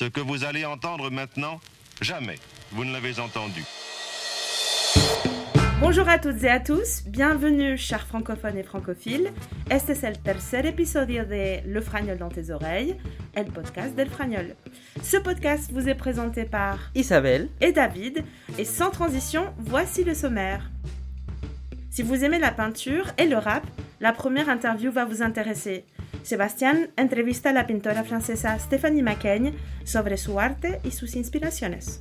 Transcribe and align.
Ce 0.00 0.06
que 0.06 0.20
vous 0.22 0.44
allez 0.44 0.64
entendre 0.64 1.10
maintenant, 1.10 1.60
jamais 2.00 2.36
vous 2.72 2.86
ne 2.86 2.92
l'avez 2.94 3.20
entendu. 3.20 3.62
Bonjour 5.78 6.08
à 6.08 6.18
toutes 6.18 6.42
et 6.42 6.48
à 6.48 6.58
tous, 6.58 7.02
bienvenue 7.06 7.76
chers 7.76 8.06
francophones 8.06 8.56
et 8.56 8.62
francophiles. 8.62 9.30
Este 9.68 9.90
es 9.90 10.02
el 10.02 10.18
tercer 10.18 10.64
episodio 10.64 11.26
de 11.26 11.60
Le 11.66 11.82
Fragnol 11.82 12.16
dans 12.16 12.30
tes 12.30 12.50
oreilles, 12.50 12.96
el 13.34 13.44
podcast 13.52 13.94
del 13.94 14.08
Fragnol. 14.08 14.56
Ce 15.02 15.18
podcast 15.18 15.70
vous 15.70 15.86
est 15.86 15.94
présenté 15.94 16.46
par 16.46 16.78
Isabelle 16.94 17.50
et 17.60 17.72
David, 17.72 18.24
et 18.56 18.64
sans 18.64 18.88
transition, 18.88 19.52
voici 19.58 20.02
le 20.02 20.14
sommaire. 20.14 20.70
Si 21.90 22.02
vous 22.02 22.24
aimez 22.24 22.38
la 22.38 22.52
peinture 22.52 23.12
et 23.18 23.26
le 23.26 23.36
rap, 23.36 23.66
la 24.00 24.14
première 24.14 24.48
interview 24.48 24.90
va 24.90 25.04
vous 25.04 25.20
intéresser. 25.20 25.84
Sebastián 26.22 26.90
entrevista 26.96 27.50
a 27.50 27.52
la 27.52 27.66
pintora 27.66 28.04
francesa 28.04 28.58
Stephanie 28.58 29.02
McCain 29.02 29.54
sobre 29.84 30.16
su 30.16 30.38
arte 30.38 30.80
y 30.84 30.90
sus 30.90 31.16
inspiraciones. 31.16 32.00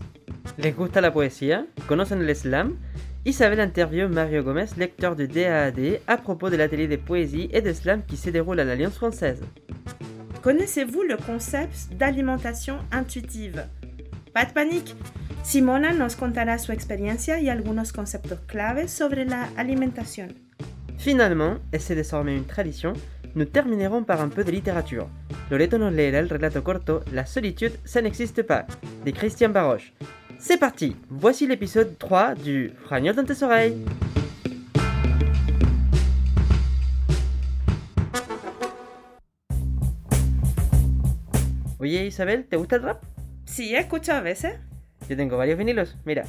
¿Les 0.57 0.75
gusta 0.75 1.01
la 1.01 1.13
poesía? 1.13 1.67
¿Conocen 1.87 2.21
el 2.21 2.35
slam? 2.35 2.77
Isabelle 3.23 3.63
interviewe 3.63 4.09
Mario 4.09 4.43
Gomez, 4.43 4.77
lecteur 4.77 5.15
de 5.15 5.27
DAAD, 5.27 6.01
à 6.07 6.17
propos 6.17 6.49
de 6.49 6.57
l'atelier 6.57 6.87
de 6.87 6.97
poésie 6.97 7.49
et 7.51 7.61
de 7.61 7.73
slam 7.73 8.03
qui 8.05 8.17
se 8.17 8.29
déroule 8.29 8.59
à 8.59 8.63
l'Alliance 8.63 8.95
française. 8.95 9.41
Connaissez-vous 10.41 11.03
le 11.03 11.17
concept 11.17 11.93
d'alimentation 11.97 12.77
intuitive? 12.91 13.65
Pas 14.33 14.45
de 14.45 14.53
panique 14.53 14.95
Simona 15.43 15.93
nos 15.93 16.15
contará 16.15 16.59
su 16.59 16.71
experiencia 16.71 17.39
y 17.39 17.49
algunos 17.49 17.91
conceptos 17.91 18.39
claves 18.41 18.91
sobre 18.91 19.25
la 19.25 19.49
alimentación. 19.57 20.48
Finalement, 20.99 21.55
et 21.71 21.79
c'est 21.79 21.95
désormais 21.95 22.35
une 22.35 22.45
tradition, 22.45 22.91
nous 23.33 23.45
terminerons 23.45 24.03
par 24.03 24.19
un 24.19 24.27
peu 24.27 24.43
de 24.43 24.51
littérature. 24.51 25.07
Loreto 25.49 25.77
nos 25.77 25.89
leerá 25.89 26.19
el 26.19 26.27
relato 26.27 26.61
corto 26.61 27.03
La 27.13 27.25
solitude, 27.25 27.71
ça 27.85 28.01
n'existe 28.01 28.43
pas, 28.43 28.67
de 29.05 29.11
Christian 29.11 29.47
Baroche. 29.47 29.93
C'est 30.39 30.57
parti, 30.57 30.97
voici 31.09 31.47
l'épisode 31.47 31.97
3 31.97 32.35
du 32.35 32.73
Fragnol 32.83 33.15
dans 33.15 33.23
tes 33.23 33.41
oreilles. 33.43 33.77
Oye 41.79 42.07
Isabel, 42.07 42.43
¿te 42.43 42.57
gusta 42.57 42.75
el 42.75 42.81
rap? 42.81 43.01
Sí, 43.45 43.73
escucho 43.73 44.11
a 44.11 44.19
veces. 44.19 44.55
Yo 45.09 45.15
tengo 45.15 45.37
varios 45.37 45.57
vinilos, 45.57 45.95
mira. 46.03 46.25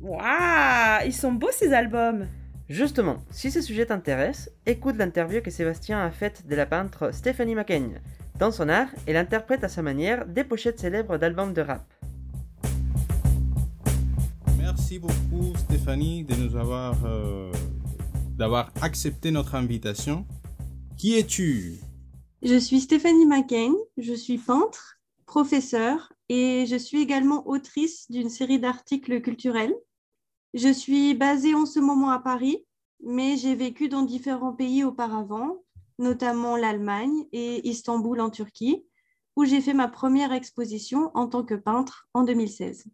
¡Wow! 0.00 1.04
Ils 1.04 1.14
sont 1.14 1.32
beaux 1.32 1.52
ces 1.52 1.74
albums 1.74 2.26
Justement, 2.72 3.18
si 3.30 3.50
ce 3.50 3.60
sujet 3.60 3.84
t'intéresse, 3.84 4.50
écoute 4.64 4.96
l'interview 4.96 5.42
que 5.42 5.50
Sébastien 5.50 6.00
a 6.00 6.10
faite 6.10 6.46
de 6.48 6.54
la 6.54 6.64
peintre 6.64 7.10
Stephanie 7.12 7.54
McCain. 7.54 8.00
Dans 8.38 8.50
son 8.50 8.70
art, 8.70 8.88
elle 9.06 9.18
interprète 9.18 9.62
à 9.62 9.68
sa 9.68 9.82
manière 9.82 10.26
des 10.26 10.42
pochettes 10.42 10.80
célèbres 10.80 11.18
d'albums 11.18 11.52
de 11.52 11.60
rap. 11.60 11.84
Merci 14.56 14.98
beaucoup 14.98 15.52
Stéphanie 15.58 16.24
de 16.24 16.34
nous 16.34 16.56
avoir 16.56 16.96
euh, 17.04 17.52
d'avoir 18.38 18.72
accepté 18.80 19.30
notre 19.32 19.54
invitation. 19.54 20.24
Qui 20.96 21.18
es-tu? 21.18 21.74
Je 22.40 22.58
suis 22.58 22.80
Stéphanie 22.80 23.26
McCain, 23.26 23.74
je 23.98 24.14
suis 24.14 24.38
peintre, 24.38 24.98
professeure 25.26 26.14
et 26.30 26.64
je 26.66 26.76
suis 26.76 27.02
également 27.02 27.46
autrice 27.46 28.10
d'une 28.10 28.30
série 28.30 28.58
d'articles 28.58 29.20
culturels. 29.20 29.74
Je 30.54 30.70
suis 30.70 31.14
basée 31.14 31.54
en 31.54 31.64
ce 31.64 31.80
moment 31.80 32.10
à 32.10 32.18
Paris, 32.18 32.66
mais 33.02 33.38
j'ai 33.38 33.54
vécu 33.54 33.88
dans 33.88 34.02
différents 34.02 34.52
pays 34.52 34.84
auparavant, 34.84 35.62
notamment 35.98 36.56
l'Allemagne 36.56 37.24
et 37.32 37.66
Istanbul 37.66 38.20
en 38.20 38.28
Turquie, 38.28 38.84
où 39.34 39.46
j'ai 39.46 39.62
fait 39.62 39.72
ma 39.72 39.88
première 39.88 40.32
exposition 40.32 41.10
en 41.14 41.26
tant 41.26 41.42
que 41.42 41.54
peintre 41.54 42.06
en 42.12 42.22
2016. 42.22 42.84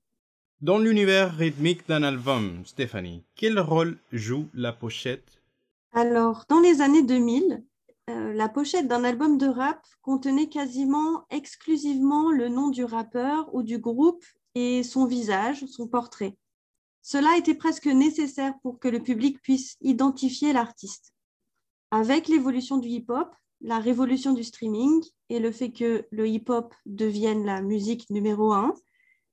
Dans 0.60 0.78
l'univers 0.78 1.34
rythmique 1.34 1.86
d'un 1.88 2.04
album, 2.04 2.62
Stéphanie, 2.64 3.24
quel 3.34 3.58
rôle 3.58 3.98
joue 4.12 4.46
la 4.54 4.72
pochette? 4.72 5.42
Alors, 5.92 6.44
dans 6.48 6.60
les 6.60 6.80
années 6.80 7.02
2000, 7.02 7.64
euh, 8.10 8.32
la 8.34 8.48
pochette 8.48 8.86
d'un 8.86 9.02
album 9.02 9.36
de 9.36 9.46
rap 9.46 9.84
contenait 10.00 10.48
quasiment 10.48 11.26
exclusivement 11.30 12.30
le 12.30 12.48
nom 12.48 12.68
du 12.68 12.84
rappeur 12.84 13.52
ou 13.52 13.64
du 13.64 13.78
groupe 13.78 14.24
et 14.54 14.84
son 14.84 15.06
visage, 15.06 15.64
son 15.66 15.88
portrait. 15.88 16.36
Cela 17.10 17.38
était 17.38 17.54
presque 17.54 17.86
nécessaire 17.86 18.52
pour 18.60 18.78
que 18.78 18.86
le 18.86 19.02
public 19.02 19.40
puisse 19.40 19.78
identifier 19.80 20.52
l'artiste. 20.52 21.14
Avec 21.90 22.28
l'évolution 22.28 22.76
du 22.76 22.88
hip-hop, 22.88 23.34
la 23.62 23.78
révolution 23.78 24.34
du 24.34 24.44
streaming 24.44 25.02
et 25.30 25.38
le 25.38 25.50
fait 25.50 25.72
que 25.72 26.06
le 26.10 26.28
hip-hop 26.28 26.74
devienne 26.84 27.46
la 27.46 27.62
musique 27.62 28.10
numéro 28.10 28.52
un, 28.52 28.74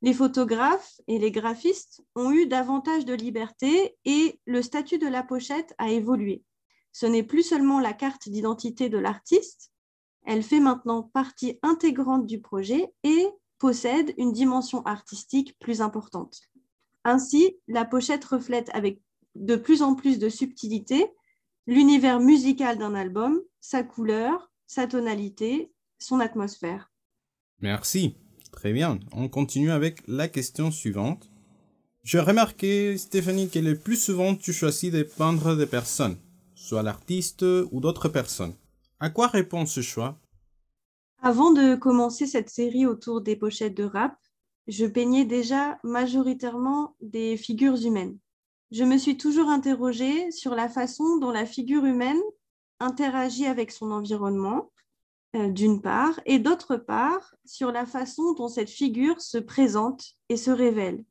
les 0.01 0.13
photographes 0.13 1.01
et 1.07 1.19
les 1.19 1.31
graphistes 1.31 2.01
ont 2.15 2.31
eu 2.31 2.47
davantage 2.47 3.03
de 3.03 3.13
liberté 3.13 3.97
et 4.05 4.39
le 4.45 4.61
statut 4.61 4.97
de 4.97 5.07
la 5.07 5.21
pochette 5.21 5.75
a 5.77 5.89
évolué. 5.89 6.45
Ce 6.93 7.05
n'est 7.05 7.23
plus 7.23 7.43
seulement 7.43 7.81
la 7.81 7.91
carte 7.91 8.29
d'identité 8.29 8.87
de 8.87 8.99
l'artiste, 8.99 9.73
elle 10.23 10.43
fait 10.43 10.61
maintenant 10.61 11.03
partie 11.03 11.59
intégrante 11.61 12.25
du 12.25 12.39
projet 12.39 12.93
et 13.03 13.27
possède 13.57 14.13
une 14.17 14.31
dimension 14.31 14.81
artistique 14.83 15.59
plus 15.59 15.81
importante. 15.81 16.39
Ainsi, 17.05 17.55
la 17.67 17.85
pochette 17.85 18.25
reflète 18.25 18.69
avec 18.73 18.99
de 19.35 19.55
plus 19.55 19.83
en 19.83 19.93
plus 19.93 20.17
de 20.17 20.27
subtilité 20.27 21.05
l'univers 21.67 22.19
musical 22.19 22.79
d'un 22.79 22.95
album, 22.95 23.39
sa 23.59 23.83
couleur, 23.83 24.51
sa 24.65 24.87
tonalité, 24.87 25.71
son 25.99 26.19
atmosphère. 26.19 26.91
Merci. 27.61 28.15
Très 28.51 28.73
bien. 28.73 28.99
On 29.11 29.29
continue 29.29 29.71
avec 29.71 30.01
la 30.07 30.27
question 30.27 30.71
suivante. 30.71 31.29
J'ai 32.03 32.19
remarqué, 32.19 32.97
Stéphanie, 32.97 33.49
que 33.49 33.59
le 33.59 33.77
plus 33.77 33.97
souvent 33.97 34.35
tu 34.35 34.51
choisis 34.51 34.91
de 34.91 35.03
peindre 35.03 35.55
des 35.55 35.65
personnes, 35.67 36.17
soit 36.55 36.83
l'artiste 36.83 37.43
ou 37.43 37.79
d'autres 37.81 38.09
personnes. 38.09 38.53
À 38.99 39.09
quoi 39.09 39.27
répond 39.27 39.65
ce 39.65 39.81
choix? 39.81 40.19
Avant 41.21 41.51
de 41.51 41.75
commencer 41.75 42.25
cette 42.25 42.49
série 42.49 42.85
autour 42.85 43.21
des 43.21 43.35
pochettes 43.35 43.75
de 43.75 43.83
rap, 43.83 44.15
je 44.67 44.85
peignais 44.85 45.25
déjà 45.25 45.79
majoritairement 45.83 46.95
des 47.01 47.37
figures 47.37 47.85
humaines. 47.85 48.17
Je 48.71 48.83
me 48.83 48.97
suis 48.97 49.17
toujours 49.17 49.49
interrogée 49.49 50.31
sur 50.31 50.55
la 50.55 50.69
façon 50.69 51.17
dont 51.17 51.31
la 51.31 51.45
figure 51.45 51.85
humaine 51.85 52.21
interagit 52.79 53.45
avec 53.45 53.71
son 53.71 53.91
environnement, 53.91 54.71
euh, 55.35 55.49
d'une 55.49 55.81
part, 55.81 56.19
et 56.25 56.39
d'autre 56.39 56.75
part, 56.75 57.35
sur 57.45 57.71
la 57.71 57.85
façon 57.85 58.33
dont 58.33 58.47
cette 58.47 58.69
figure 58.69 59.21
se 59.21 59.37
présente 59.37 60.13
et 60.29 60.37
se 60.37 60.51
révèle. 60.51 61.03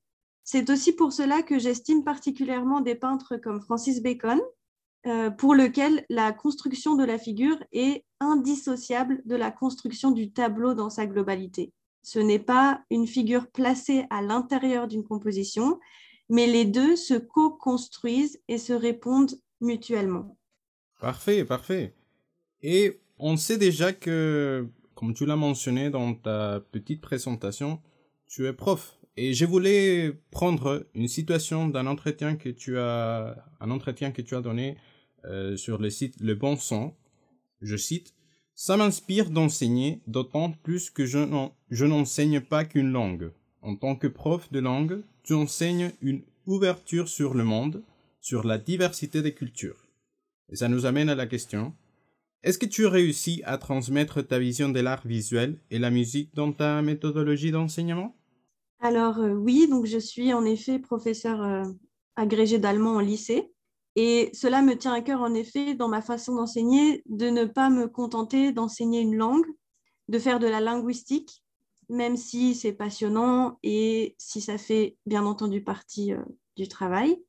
C'est 0.42 0.68
aussi 0.68 0.92
pour 0.92 1.12
cela 1.12 1.42
que 1.42 1.58
j'estime 1.58 2.04
particulièrement 2.04 2.80
des 2.80 2.94
peintres 2.94 3.36
comme 3.36 3.62
Francis 3.62 4.02
Bacon, 4.02 4.40
euh, 5.06 5.30
pour 5.30 5.54
lequel 5.54 6.04
la 6.08 6.32
construction 6.32 6.96
de 6.96 7.04
la 7.04 7.18
figure 7.18 7.62
est 7.72 8.04
indissociable 8.20 9.22
de 9.26 9.36
la 9.36 9.50
construction 9.50 10.10
du 10.10 10.32
tableau 10.32 10.74
dans 10.74 10.90
sa 10.90 11.06
globalité. 11.06 11.72
Ce 12.04 12.18
n'est 12.18 12.38
pas 12.38 12.84
une 12.90 13.06
figure 13.06 13.46
placée 13.48 14.04
à 14.10 14.20
l'intérieur 14.20 14.88
d'une 14.88 15.04
composition, 15.04 15.80
mais 16.28 16.46
les 16.46 16.66
deux 16.66 16.96
se 16.96 17.14
co-construisent 17.14 18.42
et 18.46 18.58
se 18.58 18.74
répondent 18.74 19.32
mutuellement. 19.62 20.36
Parfait, 21.00 21.46
parfait. 21.46 21.94
Et 22.62 23.00
on 23.18 23.38
sait 23.38 23.56
déjà 23.56 23.94
que, 23.94 24.68
comme 24.94 25.14
tu 25.14 25.24
l'as 25.24 25.36
mentionné 25.36 25.88
dans 25.88 26.14
ta 26.14 26.60
petite 26.72 27.00
présentation, 27.00 27.80
tu 28.28 28.46
es 28.46 28.52
prof. 28.52 28.98
Et 29.16 29.32
je 29.32 29.46
voulais 29.46 30.12
prendre 30.30 30.86
une 30.94 31.08
situation 31.08 31.68
d'un 31.68 31.86
entretien 31.86 32.36
que 32.36 32.50
tu 32.50 32.78
as, 32.78 33.46
un 33.60 33.70
entretien 33.70 34.10
que 34.10 34.20
tu 34.20 34.36
as 34.36 34.42
donné 34.42 34.76
euh, 35.24 35.56
sur 35.56 35.78
le 35.78 35.88
site 35.88 36.20
Le 36.20 36.34
Bon 36.34 36.56
Son. 36.56 36.94
Je 37.62 37.76
cite, 37.76 38.14
ça 38.54 38.76
m'inspire 38.76 39.30
d'enseigner, 39.30 40.00
d'autant 40.06 40.52
plus 40.62 40.90
que 40.90 41.06
je 41.06 41.84
n'enseigne 41.84 42.40
pas 42.40 42.64
qu'une 42.64 42.92
langue. 42.92 43.32
En 43.62 43.76
tant 43.76 43.96
que 43.96 44.06
prof 44.06 44.50
de 44.52 44.60
langue, 44.60 45.02
tu 45.22 45.34
enseignes 45.34 45.92
une 46.02 46.22
ouverture 46.46 47.08
sur 47.08 47.34
le 47.34 47.44
monde, 47.44 47.82
sur 48.20 48.46
la 48.46 48.58
diversité 48.58 49.22
des 49.22 49.34
cultures. 49.34 49.88
Et 50.50 50.56
ça 50.56 50.68
nous 50.68 50.86
amène 50.86 51.08
à 51.08 51.14
la 51.14 51.26
question, 51.26 51.72
est-ce 52.42 52.58
que 52.58 52.66
tu 52.66 52.84
réussis 52.84 53.40
à 53.46 53.56
transmettre 53.56 54.20
ta 54.20 54.38
vision 54.38 54.68
de 54.68 54.78
l'art 54.80 55.06
visuel 55.06 55.58
et 55.70 55.78
la 55.78 55.90
musique 55.90 56.34
dans 56.34 56.52
ta 56.52 56.82
méthodologie 56.82 57.50
d'enseignement? 57.50 58.14
Alors 58.80 59.18
euh, 59.18 59.32
oui, 59.32 59.66
donc 59.66 59.86
je 59.86 59.98
suis 59.98 60.34
en 60.34 60.44
effet 60.44 60.78
professeur 60.78 61.42
euh, 61.42 61.64
agrégé 62.16 62.58
d'allemand 62.58 62.96
en 62.96 63.00
lycée. 63.00 63.53
Et 63.96 64.30
cela 64.32 64.62
me 64.62 64.76
tient 64.76 64.92
à 64.92 65.00
cœur, 65.00 65.20
en 65.20 65.34
effet, 65.34 65.74
dans 65.74 65.88
ma 65.88 66.02
façon 66.02 66.34
d'enseigner, 66.34 67.02
de 67.06 67.28
ne 67.28 67.44
pas 67.44 67.70
me 67.70 67.86
contenter 67.86 68.52
d'enseigner 68.52 69.00
une 69.00 69.14
langue, 69.16 69.46
de 70.08 70.18
faire 70.18 70.40
de 70.40 70.46
la 70.46 70.60
linguistique, 70.60 71.44
même 71.88 72.16
si 72.16 72.54
c'est 72.54 72.72
passionnant 72.72 73.58
et 73.62 74.14
si 74.18 74.40
ça 74.40 74.58
fait 74.58 74.96
bien 75.06 75.24
entendu 75.24 75.62
partie 75.62 76.12
euh, 76.12 76.22
du 76.56 76.66
travail. 76.68 77.22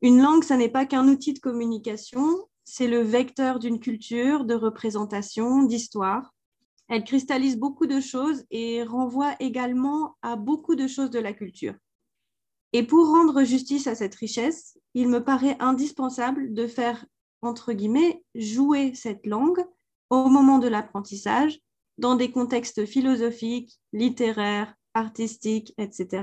Une 0.00 0.22
langue, 0.22 0.44
ça 0.44 0.56
n'est 0.56 0.70
pas 0.70 0.86
qu'un 0.86 1.06
outil 1.08 1.34
de 1.34 1.38
communication, 1.40 2.48
c'est 2.64 2.88
le 2.88 3.00
vecteur 3.00 3.58
d'une 3.58 3.80
culture, 3.80 4.44
de 4.44 4.54
représentation, 4.54 5.64
d'histoire. 5.64 6.34
Elle 6.88 7.04
cristallise 7.04 7.58
beaucoup 7.58 7.86
de 7.86 8.00
choses 8.00 8.44
et 8.50 8.82
renvoie 8.82 9.34
également 9.40 10.16
à 10.22 10.36
beaucoup 10.36 10.74
de 10.74 10.86
choses 10.86 11.10
de 11.10 11.18
la 11.18 11.32
culture. 11.32 11.74
Et 12.72 12.84
pour 12.84 13.08
rendre 13.08 13.44
justice 13.44 13.86
à 13.86 13.94
cette 13.94 14.14
richesse, 14.14 14.78
il 14.94 15.08
me 15.08 15.22
paraît 15.22 15.56
indispensable 15.58 16.54
de 16.54 16.66
faire, 16.66 17.04
entre 17.42 17.72
guillemets, 17.72 18.22
jouer 18.34 18.94
cette 18.94 19.26
langue 19.26 19.64
au 20.08 20.28
moment 20.28 20.58
de 20.58 20.68
l'apprentissage 20.68 21.58
dans 21.98 22.14
des 22.14 22.30
contextes 22.30 22.86
philosophiques, 22.86 23.78
littéraires, 23.92 24.74
artistiques, 24.94 25.74
etc. 25.78 26.22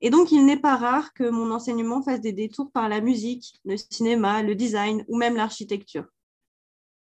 Et 0.00 0.10
donc, 0.10 0.32
il 0.32 0.44
n'est 0.44 0.58
pas 0.58 0.76
rare 0.76 1.14
que 1.14 1.28
mon 1.28 1.50
enseignement 1.50 2.02
fasse 2.02 2.20
des 2.20 2.32
détours 2.32 2.70
par 2.72 2.88
la 2.88 3.00
musique, 3.00 3.54
le 3.64 3.76
cinéma, 3.76 4.42
le 4.42 4.54
design 4.54 5.04
ou 5.08 5.16
même 5.16 5.36
l'architecture. 5.36 6.04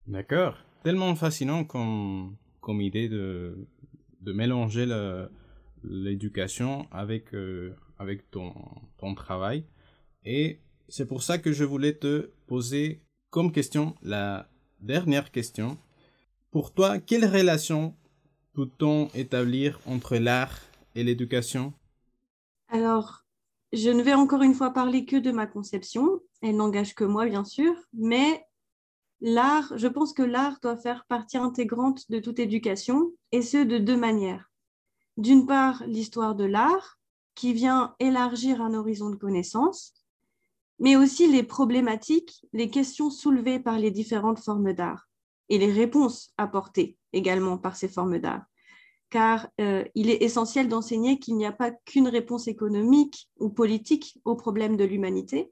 D'accord. 0.07 0.57
Tellement 0.83 1.15
fascinant 1.15 1.63
comme, 1.65 2.37
comme 2.61 2.81
idée 2.81 3.09
de, 3.09 3.67
de 4.21 4.31
mélanger 4.31 4.87
l'éducation 5.83 6.87
avec, 6.91 7.33
euh, 7.33 7.75
avec 7.99 8.29
ton, 8.31 8.53
ton 8.97 9.15
travail. 9.15 9.65
Et 10.23 10.59
c'est 10.87 11.07
pour 11.07 11.23
ça 11.23 11.37
que 11.37 11.51
je 11.51 11.63
voulais 11.63 11.93
te 11.93 12.31
poser 12.47 13.01
comme 13.29 13.51
question 13.51 13.95
la 14.01 14.49
dernière 14.79 15.31
question. 15.31 15.77
Pour 16.51 16.73
toi, 16.73 16.99
quelle 16.99 17.25
relation 17.25 17.95
peut-on 18.53 19.09
établir 19.13 19.79
entre 19.85 20.17
l'art 20.17 20.59
et 20.95 21.03
l'éducation? 21.03 21.73
Alors, 22.69 23.23
je 23.73 23.89
ne 23.89 24.01
vais 24.01 24.13
encore 24.13 24.41
une 24.41 24.53
fois 24.53 24.71
parler 24.71 25.05
que 25.05 25.17
de 25.17 25.31
ma 25.31 25.45
conception. 25.45 26.21
Elle 26.41 26.55
n'engage 26.55 26.95
que 26.95 27.03
moi, 27.03 27.25
bien 27.25 27.43
sûr, 27.43 27.73
mais 27.93 28.43
l'art, 29.21 29.71
je 29.75 29.87
pense 29.87 30.13
que 30.13 30.23
l'art 30.23 30.57
doit 30.61 30.77
faire 30.77 31.05
partie 31.07 31.37
intégrante 31.37 32.09
de 32.09 32.19
toute 32.19 32.39
éducation, 32.39 33.11
et 33.31 33.41
ce, 33.41 33.57
de 33.57 33.77
deux 33.77 33.97
manières. 33.97 34.51
D'une 35.17 35.45
part, 35.45 35.83
l'histoire 35.87 36.35
de 36.35 36.45
l'art, 36.45 36.99
qui 37.37 37.53
vient 37.53 37.95
élargir 37.99 38.63
un 38.63 38.73
horizon 38.73 39.11
de 39.11 39.15
connaissances, 39.15 39.93
mais 40.79 40.95
aussi 40.95 41.31
les 41.31 41.43
problématiques, 41.43 42.43
les 42.51 42.69
questions 42.69 43.11
soulevées 43.11 43.59
par 43.59 43.77
les 43.77 43.91
différentes 43.91 44.39
formes 44.39 44.73
d'art 44.73 45.07
et 45.47 45.59
les 45.59 45.71
réponses 45.71 46.33
apportées 46.37 46.97
également 47.13 47.59
par 47.59 47.75
ces 47.75 47.87
formes 47.87 48.17
d'art. 48.17 48.43
Car 49.11 49.47
euh, 49.61 49.85
il 49.93 50.09
est 50.09 50.23
essentiel 50.23 50.67
d'enseigner 50.67 51.19
qu'il 51.19 51.37
n'y 51.37 51.45
a 51.45 51.51
pas 51.51 51.71
qu'une 51.71 52.07
réponse 52.07 52.47
économique 52.47 53.29
ou 53.39 53.49
politique 53.49 54.19
aux 54.25 54.35
problèmes 54.35 54.75
de 54.75 54.83
l'humanité, 54.83 55.51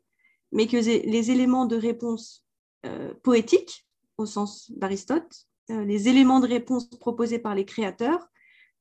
mais 0.51 0.65
que 0.65 0.77
les 0.77 1.31
éléments 1.31 1.67
de 1.67 1.75
réponse 1.75 2.43
euh, 2.87 3.13
poétiques, 3.21 3.87
au 4.17 4.25
sens 4.25 4.71
d'Aristote, 4.71 5.45
euh, 5.69 5.85
les 5.85 6.09
éléments 6.09 6.39
de 6.39 6.47
réponse 6.47 6.89
proposés 6.89 7.39
par 7.39 7.53
les 7.53 7.65
créateurs, 7.65 8.27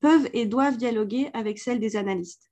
peuvent 0.01 0.29
et 0.33 0.47
doivent 0.47 0.79
dialoguer 0.79 1.31
avec 1.35 1.59
celles 1.59 1.81
des 1.81 1.97
analystes. 1.97 2.51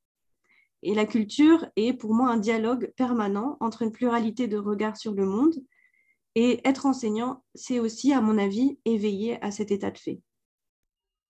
Et 0.82 0.94
la 0.94 1.06
culture 1.06 1.66
est 1.76 1.92
pour 1.92 2.14
moi 2.14 2.30
un 2.30 2.38
dialogue 2.38 2.92
permanent 2.96 3.56
entre 3.60 3.82
une 3.82 3.92
pluralité 3.92 4.48
de 4.48 4.56
regards 4.56 4.96
sur 4.96 5.14
le 5.14 5.26
monde 5.26 5.54
et 6.34 6.60
être 6.64 6.86
enseignant, 6.86 7.44
c'est 7.54 7.78
aussi, 7.78 8.12
à 8.12 8.20
mon 8.20 8.38
avis, 8.38 8.78
éveiller 8.84 9.42
à 9.44 9.50
cet 9.50 9.70
état 9.70 9.90
de 9.90 9.98
fait. 9.98 10.20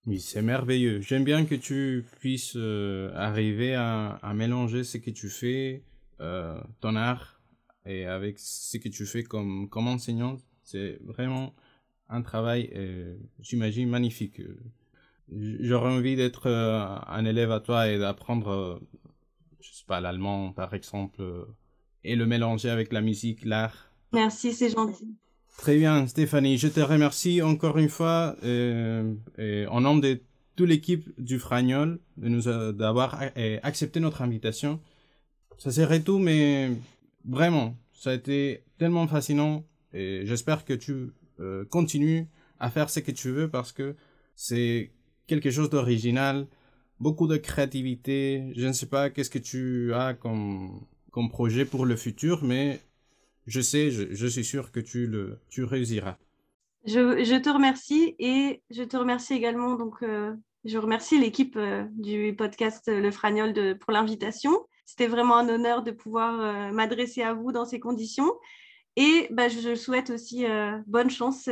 Oui, 0.07 0.21
c'est 0.21 0.43
merveilleux. 0.43 1.01
J'aime 1.01 1.25
bien 1.25 1.45
que 1.45 1.55
tu 1.55 2.05
puisses 2.21 2.55
euh, 2.57 3.13
arriver 3.15 3.75
à, 3.75 4.33
mélanger 4.35 4.85
ce 4.85 4.99
que 4.99 5.11
tu 5.11 5.29
fais, 5.29 5.85
euh, 6.21 6.61
ton 6.81 6.97
art, 6.97 7.41
et 7.87 8.07
avec 8.07 8.39
ce 8.39 8.79
que 8.79 8.89
tu 8.89 9.07
fais 9.07 9.23
comme, 9.23 9.69
enseignant. 9.75 10.39
C'est 10.65 10.99
vraiment 11.05 11.55
un 12.09 12.23
travail, 12.23 12.71
euh, 12.75 13.17
j'imagine, 13.41 13.89
magnifique. 13.89 14.41
J'aurais 15.31 15.93
envie 15.93 16.15
d'être 16.15 16.49
un 16.49 17.25
élève 17.25 17.53
à 17.53 17.61
toi 17.61 17.89
et 17.89 17.99
d'apprendre, 17.99 18.81
je 19.63 19.73
sais 19.73 19.85
pas, 19.87 20.01
l'allemand, 20.01 20.53
par 20.53 20.75
exemple, 20.75 21.23
et 22.05 22.17
le 22.17 22.27
mélanger 22.27 22.69
avec 22.69 22.93
la 22.93 23.01
musique, 23.01 23.45
l'art 23.45 23.93
Merci, 24.13 24.53
c'est 24.53 24.71
gentil. 24.71 25.17
Très 25.59 25.77
bien, 25.77 26.07
Stéphanie. 26.07 26.59
Je 26.59 26.69
te 26.69 26.81
remercie 26.81 27.41
encore 27.43 27.79
une 27.79 27.89
fois 27.89 28.37
euh, 28.43 29.15
en 29.69 29.81
nom 29.81 29.97
de 29.97 30.21
toute 30.57 30.69
l'équipe 30.69 31.09
du 31.19 31.39
Fragnol 31.39 31.99
de 32.17 32.29
nous 32.29 32.73
d'avoir 32.73 33.21
euh, 33.37 33.59
accepté 33.63 34.01
notre 34.01 34.23
invitation. 34.23 34.81
Ça 35.59 35.71
serait 35.71 36.03
tout, 36.03 36.19
mais 36.19 36.71
vraiment, 37.25 37.77
ça 37.93 38.11
a 38.11 38.15
été 38.15 38.65
tellement 38.79 39.07
fascinant 39.07 39.65
et 39.93 40.23
j'espère 40.25 40.65
que 40.65 40.73
tu 40.73 41.13
euh, 41.41 41.65
continues 41.67 42.27
à 42.59 42.71
faire 42.71 42.91
ce 42.91 43.01
que 43.01 43.13
tu 43.13 43.31
veux 43.31 43.49
parce 43.49 43.73
que 43.73 43.95
c'est 44.35 44.91
quelque 45.27 45.51
chose 45.51 45.71
d'original, 45.71 46.47
beaucoup 47.03 47.27
de 47.27 47.37
créativité. 47.37 48.53
Je 48.57 48.67
ne 48.67 48.73
sais 48.73 48.87
pas 48.87 49.11
qu'est-ce 49.11 49.29
que 49.29 49.39
tu 49.39 49.93
as 49.93 50.15
comme, 50.15 50.81
comme 51.11 51.29
projet 51.29 51.65
pour 51.65 51.85
le 51.85 51.97
futur, 51.97 52.45
mais 52.45 52.81
je 53.47 53.61
sais, 53.61 53.91
je, 53.91 54.27
suis 54.27 54.45
sûr 54.45 54.71
que 54.71 54.79
tu, 54.79 55.09
le, 55.09 55.41
tu 55.51 55.65
réussiras. 55.65 56.17
Je, 56.87 57.39
te 57.39 57.51
remercie 57.51 58.15
et 58.19 58.63
je 58.71 58.85
te 58.85 58.97
remercie 58.97 59.35
également, 59.35 59.75
donc 59.75 60.03
euh, 60.03 60.33
je 60.65 60.79
remercie 60.79 61.19
l'équipe 61.19 61.57
euh, 61.57 61.85
du 61.91 62.35
podcast 62.37 62.85
Le 62.87 63.11
Fragnol 63.11 63.53
de, 63.53 63.73
pour 63.73 63.93
l'invitation. 63.93 64.53
C'était 64.85 65.09
vraiment 65.09 65.37
un 65.37 65.49
honneur 65.49 65.83
de 65.83 65.91
pouvoir 65.91 66.41
euh, 66.41 66.73
m'adresser 66.73 67.23
à 67.23 67.35
vous 67.35 67.51
dans 67.51 67.65
ces 67.65 67.81
conditions. 67.81 68.33
Et 68.95 69.27
bah, 69.31 69.49
je 69.49 69.75
souhaite 69.75 70.11
aussi 70.11 70.45
bonne 70.87 71.09
chance 71.09 71.49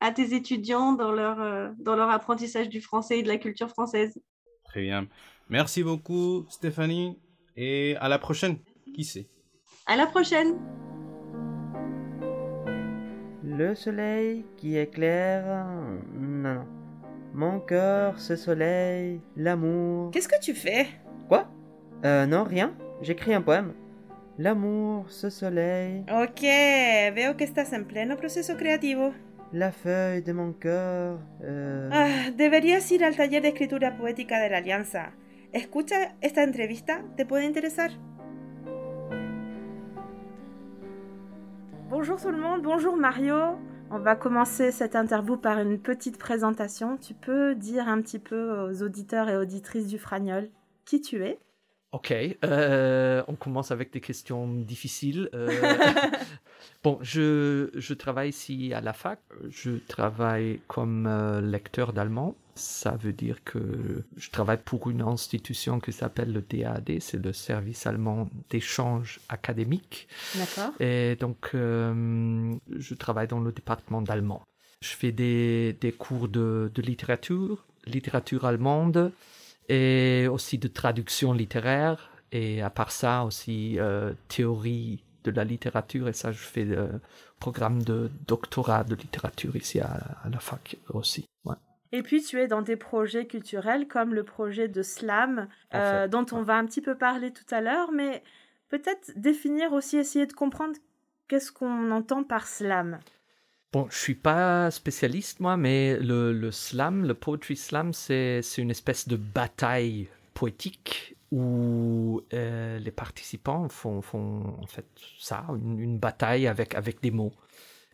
à 0.00 0.10
tes 0.10 0.34
étudiants 0.34 0.94
dans 0.94 1.12
leur, 1.12 1.72
dans 1.78 1.94
leur 1.94 2.10
apprentissage 2.10 2.68
du 2.68 2.80
français 2.80 3.20
et 3.20 3.22
de 3.22 3.28
la 3.28 3.38
culture 3.38 3.68
française. 3.68 4.20
Très 4.72 4.80
bien. 4.80 5.06
Merci 5.50 5.82
beaucoup, 5.82 6.46
Stéphanie, 6.48 7.18
et 7.58 7.94
à 8.00 8.08
la 8.08 8.18
prochaine. 8.18 8.56
Qui 8.94 9.04
sait? 9.04 9.26
À 9.86 9.96
la 9.96 10.06
prochaine. 10.06 10.56
Le 13.44 13.74
soleil 13.74 14.46
qui 14.56 14.78
éclaire. 14.78 15.66
Non, 16.14 16.54
non. 16.54 16.64
Mon 17.34 17.60
cœur, 17.60 18.18
ce 18.18 18.34
soleil, 18.34 19.20
l'amour. 19.36 20.10
Qu'est-ce 20.10 20.28
que 20.28 20.40
tu 20.40 20.54
fais? 20.54 20.86
Quoi? 21.28 21.50
Euh, 22.06 22.24
non, 22.24 22.44
rien. 22.44 22.72
J'écris 23.02 23.34
un 23.34 23.42
poème. 23.42 23.74
L'amour, 24.38 25.04
ce 25.10 25.28
soleil. 25.28 26.06
Ok, 26.10 26.40
veo 27.14 27.36
que 27.36 27.44
estás 27.44 27.74
en 27.74 27.84
pleno 27.84 28.16
proceso 28.16 28.56
creativo. 28.56 29.12
La 29.52 29.70
feuille 29.70 30.22
de 30.22 30.32
mon 30.32 30.54
cœur. 30.54 31.18
Euh... 31.42 31.90
Ah, 31.92 32.30
deberías 32.30 32.90
ir 32.90 33.04
al 33.04 33.14
taller 33.14 33.42
de 33.42 33.48
escritura 33.48 33.94
poética 33.98 34.42
de 34.42 34.48
la 34.48 34.56
Alianza. 34.56 35.12
Escucha 35.52 36.14
esta 36.22 36.42
entrevista, 36.42 37.02
te 37.18 37.26
puede 37.26 37.44
interesar? 37.44 37.90
Bonjour 41.90 42.18
tout 42.18 42.30
le 42.30 42.38
monde, 42.38 42.62
bonjour 42.62 42.96
Mario. 42.96 43.58
On 43.90 43.98
va 43.98 44.16
commencer 44.16 44.72
cette 44.72 44.96
interview 44.96 45.36
par 45.36 45.58
une 45.58 45.78
petite 45.78 46.16
présentation. 46.16 46.96
Tu 46.96 47.12
peux 47.12 47.54
dire 47.54 47.88
un 47.88 48.00
petit 48.00 48.18
peu 48.18 48.58
aux 48.62 48.82
auditeurs 48.82 49.28
et 49.28 49.36
auditrices 49.36 49.86
du 49.86 49.98
Fragnol 49.98 50.48
qui 50.86 51.02
tu 51.02 51.22
es? 51.26 51.38
Ok, 51.92 52.14
euh, 52.42 53.22
on 53.28 53.34
commence 53.34 53.70
avec 53.70 53.92
des 53.92 54.00
questions 54.00 54.48
difficiles. 54.48 55.28
Euh, 55.34 55.50
bon, 56.82 56.98
je, 57.02 57.70
je, 57.74 57.94
travaille 57.94 58.30
ici 58.30 58.72
à 58.74 58.80
la 58.80 58.92
fac. 58.92 59.20
Je 59.50 59.72
travaille 59.88 60.60
comme 60.68 61.06
euh, 61.06 61.40
lecteur 61.40 61.92
d'allemand. 61.92 62.36
Ça 62.54 62.96
veut 63.00 63.12
dire 63.12 63.42
que 63.44 64.04
je 64.16 64.30
travaille 64.30 64.58
pour 64.62 64.90
une 64.90 65.00
institution 65.00 65.80
qui 65.80 65.92
s'appelle 65.92 66.32
le 66.32 66.42
DAD, 66.42 67.00
c'est 67.00 67.22
le 67.22 67.32
service 67.32 67.86
allemand 67.86 68.28
d'échange 68.50 69.20
académique. 69.30 70.06
D'accord. 70.34 70.72
Et 70.78 71.16
donc, 71.16 71.50
je 71.54 72.94
travaille 72.94 73.26
dans 73.26 73.40
le 73.40 73.52
département 73.52 74.02
d'allemand. 74.02 74.42
Je 74.82 74.90
fais 74.90 75.12
des, 75.12 75.78
des 75.80 75.92
cours 75.92 76.28
de, 76.28 76.70
de 76.74 76.82
littérature, 76.82 77.64
littérature 77.86 78.44
allemande, 78.44 79.12
et 79.68 80.28
aussi 80.30 80.58
de 80.58 80.68
traduction 80.68 81.32
littéraire 81.32 82.10
et 82.32 82.62
à 82.62 82.70
part 82.70 82.90
ça 82.90 83.24
aussi 83.24 83.78
euh, 83.78 84.12
théorie 84.28 85.04
de 85.24 85.30
la 85.30 85.44
littérature 85.44 86.08
et 86.08 86.12
ça 86.12 86.32
je 86.32 86.38
fais 86.38 86.64
le 86.64 87.00
programme 87.38 87.82
de 87.82 88.10
doctorat 88.26 88.84
de 88.84 88.94
littérature 88.94 89.56
ici 89.56 89.80
à, 89.80 90.16
la 90.30 90.38
fac 90.38 90.76
aussi. 90.90 91.26
Ouais. 91.44 91.56
Et 91.92 92.02
puis 92.02 92.22
tu 92.22 92.40
es 92.40 92.46
dans 92.46 92.62
des 92.62 92.76
projets 92.76 93.26
culturels 93.26 93.86
comme 93.88 94.14
le 94.14 94.24
projet 94.24 94.68
de 94.68 94.82
Slam 94.82 95.48
euh, 95.74 96.08
dont 96.08 96.26
on 96.32 96.42
va 96.42 96.56
un 96.56 96.66
petit 96.66 96.80
peu 96.80 96.96
parler 96.96 97.32
tout 97.32 97.54
à 97.54 97.60
l'heure, 97.60 97.92
mais 97.92 98.22
peut-être 98.68 99.12
définir 99.16 99.72
aussi, 99.72 99.96
essayer 99.98 100.26
de 100.26 100.32
comprendre 100.32 100.74
qu'est-ce 101.28 101.52
qu'on 101.52 101.90
entend 101.90 102.24
par 102.24 102.46
Slam. 102.46 102.98
Bon, 103.72 103.86
je 103.90 103.96
suis 103.96 104.14
pas 104.14 104.70
spécialiste 104.70 105.40
moi, 105.40 105.56
mais 105.56 105.98
le, 105.98 106.34
le 106.34 106.50
slam, 106.50 107.06
le 107.06 107.14
poetry 107.14 107.56
slam, 107.56 107.94
c'est 107.94 108.42
une 108.58 108.70
espèce 108.70 109.08
de 109.08 109.16
bataille 109.16 110.08
poétique 110.34 111.16
où 111.32 112.20
euh, 112.34 112.78
les 112.78 112.90
participants 112.90 113.68
font, 113.68 114.02
font 114.02 114.54
en 114.60 114.66
fait 114.66 114.86
ça, 115.18 115.46
une, 115.48 115.80
une, 115.80 115.98
bataille 115.98 116.46
avec, 116.46 116.74
avec 116.74 117.00
des 117.00 117.10
mots. 117.10 117.32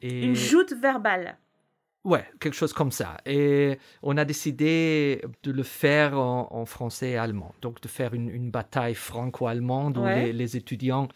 Et... 0.03 0.25
Une 0.25 0.35
joute 0.35 0.73
verbale. 0.73 1.39
Ouais, 2.05 2.25
quelque 2.41 2.55
chose 2.55 2.73
comme 2.73 2.91
ça. 2.91 3.19
Et 3.27 3.79
on 4.03 4.17
a 4.17 4.25
décidé 4.25 5.23
de 5.43 5.53
le 5.53 5.63
faire 5.63 6.19
en, 6.19 6.65
français 6.65 7.11
et 7.11 7.17
allemand. 7.17 7.55
Donc 7.61 7.81
de 7.81 7.89
faire 7.89 8.15
une, 8.15 8.51
bataille 8.51 8.95
franco-allemande 8.95 9.99
où 9.99 10.07
les, 10.07 10.57
étudiants 10.57 11.09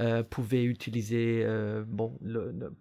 euh, 0.00 0.22
pouvaient 0.22 0.64
utiliser, 0.64 1.42
euh, 1.44 1.84
bon, 1.86 2.18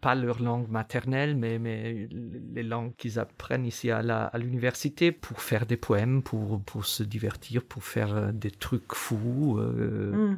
pas 0.01 0.15
leur 0.15 0.41
langue 0.41 0.67
maternelle, 0.69 1.35
mais, 1.35 1.59
mais 1.59 2.07
les 2.53 2.63
langues 2.63 2.93
qu'ils 2.97 3.19
apprennent 3.19 3.65
ici 3.65 3.89
à 3.89 4.31
l'université 4.37 5.11
pour 5.11 5.41
faire 5.41 5.65
des 5.65 5.77
poèmes, 5.77 6.23
pour, 6.23 6.61
pour 6.61 6.85
se 6.85 7.03
divertir, 7.03 7.63
pour 7.63 7.83
faire 7.83 8.15
euh, 8.15 8.31
des 8.31 8.51
trucs 8.51 8.93
fous. 8.93 9.57
Mm. 9.57 10.37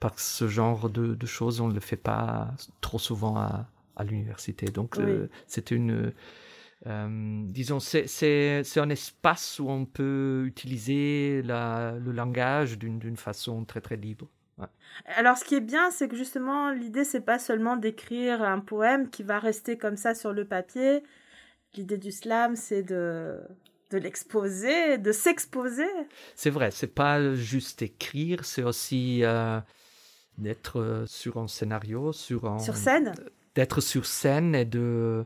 Parce 0.00 0.16
que 0.16 0.20
ce 0.20 0.48
genre 0.48 0.90
de, 0.90 1.26
choses, 1.26 1.60
on 1.60 1.68
ne 1.68 1.74
le 1.74 1.80
fait 1.80 1.96
pas 1.96 2.54
trop 2.80 2.98
souvent 2.98 3.36
à, 3.36 3.68
à 3.96 4.04
l'université. 4.04 4.66
Donc 4.66 4.96
c'est 5.46 5.72
une 5.72 6.12
euh, 6.86 7.42
disons, 7.46 7.80
c'est 7.80 8.62
un 8.76 8.90
espace 8.90 9.58
où 9.58 9.68
on 9.68 9.84
peut 9.84 10.44
utiliser 10.46 11.42
le 11.42 12.12
langage 12.12 12.78
d'une 12.78 13.16
façon 13.16 13.64
très 13.64 13.80
très 13.80 13.96
libre. 13.96 14.28
Alors, 15.16 15.36
ce 15.36 15.44
qui 15.44 15.54
est 15.54 15.60
bien, 15.60 15.90
c'est 15.90 16.08
que 16.08 16.16
justement, 16.16 16.70
l'idée, 16.70 17.04
c'est 17.04 17.20
pas 17.20 17.38
seulement 17.38 17.76
d'écrire 17.76 18.42
un 18.42 18.60
poème 18.60 19.10
qui 19.10 19.22
va 19.22 19.38
rester 19.38 19.78
comme 19.78 19.96
ça 19.96 20.14
sur 20.14 20.32
le 20.32 20.44
papier. 20.44 21.02
L'idée 21.74 21.98
du 21.98 22.10
slam, 22.10 22.56
c'est 22.56 22.82
de, 22.82 23.38
de 23.90 23.98
l'exposer, 23.98 24.98
de 24.98 25.12
s'exposer. 25.12 25.88
C'est 26.34 26.50
vrai, 26.50 26.70
c'est 26.70 26.94
pas 26.94 27.34
juste 27.34 27.82
écrire, 27.82 28.44
c'est 28.44 28.62
aussi 28.62 29.20
euh, 29.22 29.60
d'être 30.38 31.04
sur 31.06 31.36
un 31.36 31.48
scénario, 31.48 32.12
sur 32.12 32.60
Sur 32.60 32.76
scène 32.76 33.12
D'être 33.54 33.80
sur 33.80 34.06
scène 34.06 34.54
et 34.54 34.64
de 34.64 35.24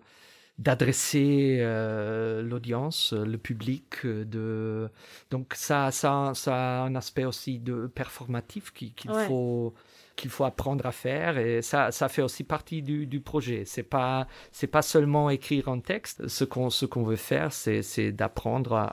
d'adresser 0.58 1.58
euh, 1.60 2.42
l'audience, 2.42 3.12
le 3.12 3.38
public. 3.38 4.06
De... 4.06 4.88
Donc 5.30 5.54
ça, 5.54 5.90
ça, 5.90 6.32
ça 6.34 6.54
a 6.54 6.84
un 6.84 6.94
aspect 6.94 7.24
aussi 7.24 7.58
de 7.58 7.86
performatif 7.86 8.72
qu'il 8.72 8.92
faut 9.26 9.74
qu'il 10.14 10.30
faut 10.30 10.44
apprendre 10.44 10.84
à 10.84 10.92
faire 10.92 11.38
et 11.38 11.62
ça, 11.62 11.90
ça 11.90 12.08
fait 12.08 12.20
aussi 12.20 12.44
partie 12.44 12.82
du, 12.82 13.06
du 13.06 13.20
projet. 13.20 13.64
C'est 13.64 13.82
pas 13.82 14.26
c'est 14.52 14.66
pas 14.66 14.82
seulement 14.82 15.30
écrire 15.30 15.68
un 15.68 15.80
texte. 15.80 16.28
Ce 16.28 16.44
qu'on 16.44 16.70
ce 16.70 16.86
qu'on 16.86 17.02
veut 17.02 17.16
faire, 17.16 17.52
c'est 17.52 18.12
d'apprendre 18.12 18.74
à, 18.74 18.84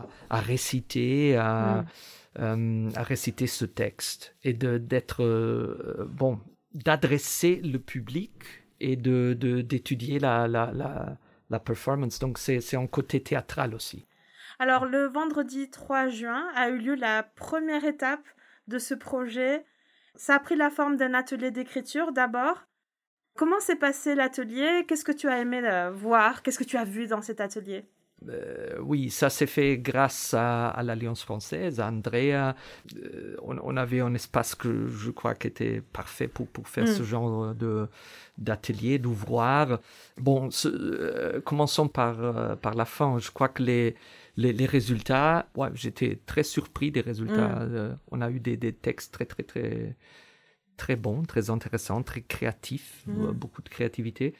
à, 0.00 0.06
à, 0.28 0.40
réciter, 0.40 1.36
à, 1.36 1.84
euh, 2.40 2.90
à 2.94 3.02
réciter 3.04 3.46
ce 3.46 3.64
texte 3.64 4.36
et 4.42 4.54
de 4.54 4.78
d'être 4.78 5.22
euh, 5.22 6.06
bon 6.10 6.40
d'adresser 6.74 7.56
le 7.64 7.78
public 7.78 8.65
et 8.80 8.96
de, 8.96 9.34
d'étudier 9.62 10.18
la, 10.18 10.48
la, 10.48 10.70
la, 11.50 11.60
performance. 11.60 12.18
Donc 12.18 12.38
c'est 12.38 12.76
un 12.76 12.86
côté 12.86 13.22
théâtral 13.22 13.74
aussi. 13.74 14.06
Alors 14.58 14.86
le 14.86 15.06
vendredi 15.06 15.70
3 15.70 16.08
juin 16.08 16.48
a 16.54 16.68
eu 16.70 16.78
lieu 16.78 16.94
la 16.94 17.22
première 17.22 17.84
étape 17.84 18.26
de 18.68 18.78
ce 18.78 18.94
projet. 18.94 19.64
Ça 20.14 20.36
a 20.36 20.38
pris 20.38 20.56
la 20.56 20.70
forme 20.70 20.96
d'un 20.96 21.14
atelier 21.14 21.50
d'écriture 21.50 22.12
d'abord. 22.12 22.66
Comment 23.36 23.60
s'est 23.60 23.76
passé 23.76 24.14
l'atelier? 24.14 24.84
Qu'est-ce 24.88 25.04
que 25.04 25.12
tu 25.12 25.28
as 25.28 25.40
aimé 25.40 25.60
euh, 25.62 25.90
voir? 25.90 26.42
Qu'est-ce 26.42 26.58
que 26.58 26.64
tu 26.64 26.78
as 26.78 26.84
vu 26.84 27.06
dans 27.06 27.20
cet 27.20 27.42
atelier? 27.42 27.84
Euh, 28.28 28.76
oui, 28.80 29.10
ça 29.10 29.28
s'est 29.28 29.46
fait 29.46 29.78
grâce 29.78 30.34
à, 30.34 30.82
l'Alliance 30.82 31.22
française, 31.22 31.80
à 31.80 31.88
Andrea. 31.88 32.54
Euh, 32.96 33.36
on, 33.42 33.76
avait 33.76 34.00
un 34.00 34.14
espace 34.14 34.54
que 34.54 34.86
je 34.86 35.10
crois 35.10 35.34
qui 35.34 35.46
était 35.48 35.80
parfait 35.80 36.26
pour, 36.26 36.48
pour 36.48 36.66
faire 36.68 36.88
ce 36.88 37.02
mm. 37.02 37.06
genre 37.06 37.54
de 37.54 37.88
d'atelier, 38.38 38.98
d'ouvroir. 38.98 39.80
Bon, 40.18 40.48
euh, 40.64 41.40
commençons 41.42 41.88
par, 41.88 42.58
par 42.58 42.74
la 42.74 42.84
fin. 42.84 43.18
Je 43.18 43.30
crois 43.30 43.48
que 43.48 43.62
les, 43.62 43.94
les, 44.36 44.66
résultats, 44.66 45.48
ouais, 45.54 45.68
j'étais 45.74 46.20
très 46.26 46.42
surpris 46.42 46.90
des 46.90 47.00
résultats. 47.00 47.66
Mm. 47.66 47.98
on 48.10 48.20
a 48.20 48.30
eu 48.30 48.40
des, 48.40 48.56
des, 48.56 48.72
textes 48.72 49.14
très, 49.14 49.26
très, 49.26 49.42
très, 49.42 49.96
très 50.76 50.96
bons, 50.96 51.22
très 51.22 51.48
intéressants, 51.50 52.02
très 52.02 52.22
créatifs, 52.22 53.04
mm. 53.06 53.30
beaucoup 53.32 53.62
de 53.62 53.68
créativité 53.68 54.34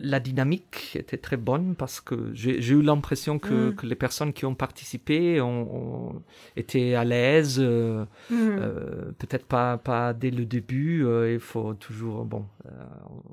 la 0.00 0.20
dynamique 0.20 0.96
était 0.96 1.16
très 1.16 1.36
bonne 1.36 1.74
parce 1.74 2.00
que 2.00 2.30
j'ai 2.34 2.68
eu 2.68 2.82
l'impression 2.82 3.38
que, 3.38 3.70
mm. 3.70 3.74
que, 3.76 3.86
les 3.86 3.94
personnes 3.94 4.32
qui 4.32 4.44
ont 4.44 4.54
participé 4.54 5.40
ont, 5.40 6.22
été 6.56 6.94
à 6.94 7.04
l'aise. 7.04 7.58
Euh, 7.58 8.04
mm. 8.30 8.34
euh, 8.34 9.12
peut-être 9.18 9.46
pas, 9.46 9.78
pas 9.78 10.12
dès 10.12 10.30
le 10.30 10.44
début. 10.44 11.04
Euh, 11.04 11.32
il 11.32 11.40
faut 11.40 11.74
toujours 11.74 12.24
bon 12.24 12.46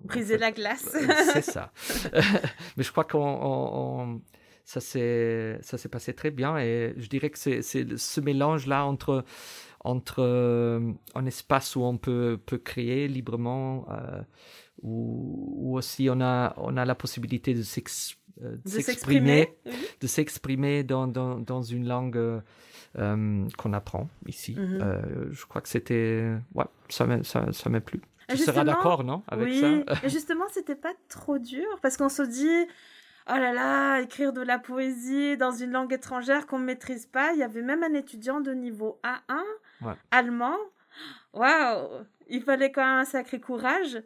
briser 0.05 0.37
la 0.37 0.51
glace. 0.51 0.95
C'est 1.33 1.41
ça. 1.41 1.71
Mais 2.77 2.83
je 2.83 2.91
crois 2.91 3.03
qu'on 3.03 4.21
ça 4.65 4.81
s'est 4.81 5.57
ça 5.61 5.77
s'est 5.77 5.87
passé 5.87 6.13
très 6.13 6.29
bien 6.29 6.57
et 6.57 6.93
je 6.97 7.07
dirais 7.07 7.29
que 7.29 7.37
c'est 7.39 7.61
ce 7.61 8.19
mélange 8.19 8.67
là 8.67 8.85
entre 8.85 9.23
entre 9.81 10.23
un 11.15 11.25
espace 11.25 11.75
où 11.75 11.83
on 11.83 11.97
peut 11.97 12.39
peut 12.45 12.57
créer 12.57 13.07
librement 13.07 13.85
où, 14.81 15.75
aussi 15.77 16.09
on 16.09 16.21
a, 16.21 16.53
on 16.57 16.77
a 16.77 16.85
la 16.85 16.95
possibilité 16.95 17.53
de 17.53 17.61
euh, 18.43 18.57
s'exprimer, 18.65 19.57
de 19.99 20.07
s'exprimer 20.07 20.83
dans, 20.83 21.07
dans, 21.07 21.39
dans, 21.39 21.61
une 21.61 21.87
langue 21.87 22.17
euh, 22.17 22.39
euh, 22.97 23.47
qu'on 23.57 23.73
apprend 23.73 24.09
ici. 24.27 24.55
Mhm. 24.55 25.29
je 25.31 25.45
crois 25.45 25.61
que 25.61 25.69
c'était, 25.69 26.33
ouais, 26.53 26.65
ça 26.89 27.05
m'a 27.05 27.23
ça, 27.23 27.51
ça 27.51 27.69
plu. 27.81 28.01
Tu 28.29 28.37
seras 28.37 28.65
d'accord, 28.65 29.03
non, 29.03 29.23
avec 29.27 29.47
oui, 29.47 29.61
ça? 29.61 29.69
Et 30.03 30.09
justement, 30.09 30.45
c'était 30.51 30.75
pas 30.75 30.93
trop 31.07 31.39
dur 31.39 31.65
parce 31.81 31.95
qu'on 31.95 32.09
se 32.09 32.23
dit, 32.23 32.67
oh 33.29 33.37
là 33.37 33.53
là, 33.53 34.01
écrire 34.01 34.33
de 34.33 34.41
la 34.41 34.59
poésie 34.59 35.37
dans 35.37 35.51
une 35.51 35.71
langue 35.71 35.93
étrangère 35.93 36.45
qu'on 36.45 36.59
ne 36.59 36.65
maîtrise 36.65 37.05
pas. 37.05 37.31
Il 37.33 37.39
y 37.39 37.43
avait 37.43 37.61
même 37.61 37.83
un 37.83 37.93
étudiant 37.93 38.41
de 38.41 38.51
niveau 38.51 38.99
A1, 39.03 39.41
allemand? 40.11 40.57
Waouh 41.33 42.05
il 42.29 42.43
fallait 42.43 42.71
quand 42.71 42.81
même 42.81 42.99
un 42.99 43.05
sacré 43.05 43.39
courage. 43.39 44.01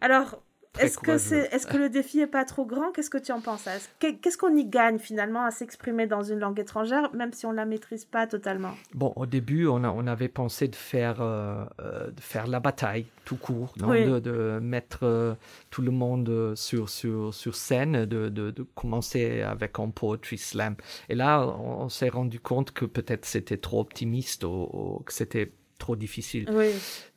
Alors, 0.00 0.42
est-ce 0.78 0.98
que, 0.98 1.10
est-ce 1.10 1.66
que 1.66 1.76
le 1.76 1.88
défi 1.88 2.20
est 2.20 2.26
pas 2.26 2.44
trop 2.44 2.64
grand? 2.64 2.92
Qu'est-ce 2.92 3.10
que 3.10 3.18
tu 3.18 3.32
en 3.32 3.40
penses? 3.40 3.68
Qu'est-ce 3.98 4.38
qu'on 4.38 4.54
y 4.56 4.64
gagne 4.64 4.98
finalement 4.98 5.44
à 5.44 5.50
s'exprimer 5.50 6.06
dans 6.06 6.22
une 6.22 6.38
langue 6.38 6.58
étrangère, 6.58 7.12
même 7.14 7.32
si 7.32 7.46
on 7.46 7.52
la 7.52 7.64
maîtrise 7.64 8.04
pas 8.04 8.26
totalement? 8.26 8.72
Bon, 8.94 9.12
au 9.16 9.26
début, 9.26 9.66
on, 9.66 9.84
a, 9.84 9.90
on 9.90 10.06
avait 10.06 10.28
pensé 10.28 10.68
de 10.68 10.76
faire, 10.76 11.20
euh, 11.20 11.64
euh, 11.80 12.10
de 12.10 12.20
faire 12.20 12.46
la 12.46 12.60
bataille 12.60 13.06
tout 13.24 13.36
court, 13.36 13.74
de, 13.76 14.20
de, 14.20 14.58
mettre 14.60 15.00
euh, 15.02 15.34
tout 15.70 15.82
le 15.82 15.90
monde 15.90 16.54
sur, 16.54 16.88
sur, 16.88 17.34
sur 17.34 17.54
scène, 17.54 18.04
de, 18.04 18.28
de, 18.28 18.50
de, 18.50 18.66
commencer 18.74 19.42
avec 19.42 19.78
un 19.78 19.90
poetry 19.90 20.38
slam. 20.38 20.76
Et 21.08 21.14
là, 21.14 21.46
on, 21.46 21.88
s'est 21.88 22.08
rendu 22.08 22.40
compte 22.40 22.72
que 22.72 22.84
peut-être 22.84 23.24
c'était 23.24 23.56
trop 23.56 23.80
optimiste 23.80 24.44
ou 24.44 25.02
que 25.04 25.12
c'était 25.12 25.52
trop 25.78 25.96
difficile. 25.96 26.48
Oui. 26.52 26.70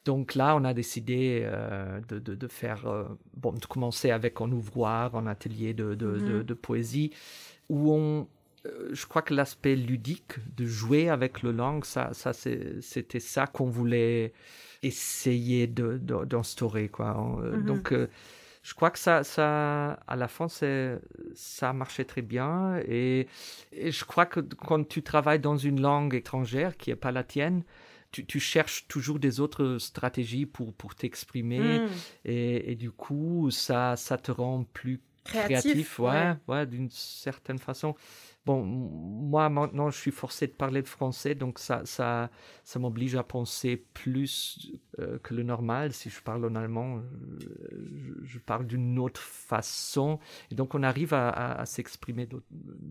Donc 0.06 0.36
là, 0.36 0.56
on 0.56 0.64
a 0.64 0.74
décidé 0.74 1.42
euh, 1.44 2.00
de, 2.08 2.20
de, 2.20 2.48
faire, 2.48 2.88
euh, 2.88 3.06
bon, 3.36 3.54
de 3.54 3.66
commencer 3.66 4.12
avec 4.12 4.42
un 4.42 4.52
ouvroir, 4.52 5.16
un 5.16 5.28
atelier 5.28 5.74
de, 5.74 5.96
de, 5.96 6.08
mhm. 6.08 6.56
poésie, 6.56 7.12
où 7.70 7.92
on, 7.94 8.28
euh, 8.66 8.90
je 8.92 9.06
crois 9.06 9.22
que 9.22 9.34
l'aspect 9.34 9.76
ludique 9.76 10.40
de 10.56 10.66
jouer 10.66 11.10
avec 11.10 11.44
le 11.44 11.52
langue, 11.52 11.86
ça, 11.86 12.14
ça 12.14 12.34
c'était 12.34 13.20
ça 13.20 13.48
qu'on 13.48 13.70
voulait 13.70 14.34
essayer 14.82 15.68
d'instaurer, 15.68 16.90
quoi. 16.90 17.14
Mhm. 17.14 17.66
Donc 17.66 17.94
je 18.62 18.74
crois 18.74 18.92
que 18.92 19.00
ça, 19.00 19.24
ça, 19.24 19.94
à 20.08 20.16
la 20.16 20.28
fin, 20.28 20.48
ça 20.50 21.70
a 21.70 21.74
marché 21.74 22.06
très 22.06 22.22
bien. 22.22 22.78
Et, 22.88 23.28
et, 23.72 23.92
je 23.92 24.06
crois 24.06 24.26
que 24.26 24.42
quand 24.42 24.88
tu 24.88 25.02
travailles 25.02 25.40
dans 25.40 25.58
une 25.58 25.82
langue 25.82 26.14
étrangère 26.14 26.78
qui 26.78 26.90
n'est 26.90 26.96
pas 26.96 27.12
la 27.12 27.24
tienne, 27.24 27.64
tu, 28.12 28.40
cherches 28.40 28.88
toujours 28.88 29.20
des 29.20 29.40
autres 29.40 29.78
stratégies 29.78 30.46
pour, 30.46 30.74
pour 30.74 30.96
t'exprimer. 30.96 31.80
Hmm. 31.80 31.88
Et, 32.26 32.72
et, 32.72 32.76
du 32.76 32.92
coup, 32.92 33.50
ça, 33.52 33.96
ça 33.96 34.18
te 34.18 34.32
rend 34.32 34.64
plus 34.64 35.02
créatif, 35.30 36.00
ouais, 36.00 36.36
ouais. 36.48 36.66
d'une 36.66 36.90
certaine 36.90 37.60
façon. 37.60 37.96
Bon, 38.46 38.64
moi 38.64 39.50
maintenant, 39.50 39.92
je 39.92 40.00
suis 40.00 40.12
forcé 40.12 40.48
de 40.48 40.54
parler 40.54 40.82
de 40.82 40.88
français, 40.88 41.36
donc 41.36 41.60
ça, 41.60 41.82
ça, 41.84 42.32
ça 42.64 42.80
m'oblige 42.80 43.16
à 43.16 43.22
penser 43.22 43.86
plus 43.94 44.72
euh, 44.98 45.20
que 45.20 45.36
le 45.36 45.44
normal. 45.44 45.92
Si 45.92 46.10
je 46.10 46.22
parle 46.22 46.46
en 46.46 46.56
allemand, 46.56 47.02
je, 48.24 48.40
parle 48.40 48.66
d'une 48.66 48.98
autre 48.98 49.22
façon, 49.22 50.20
et 50.50 50.56
donc 50.56 50.74
on 50.74 50.84
arrive 50.84 51.14
à, 51.14 51.64
s'exprimer. 51.66 52.28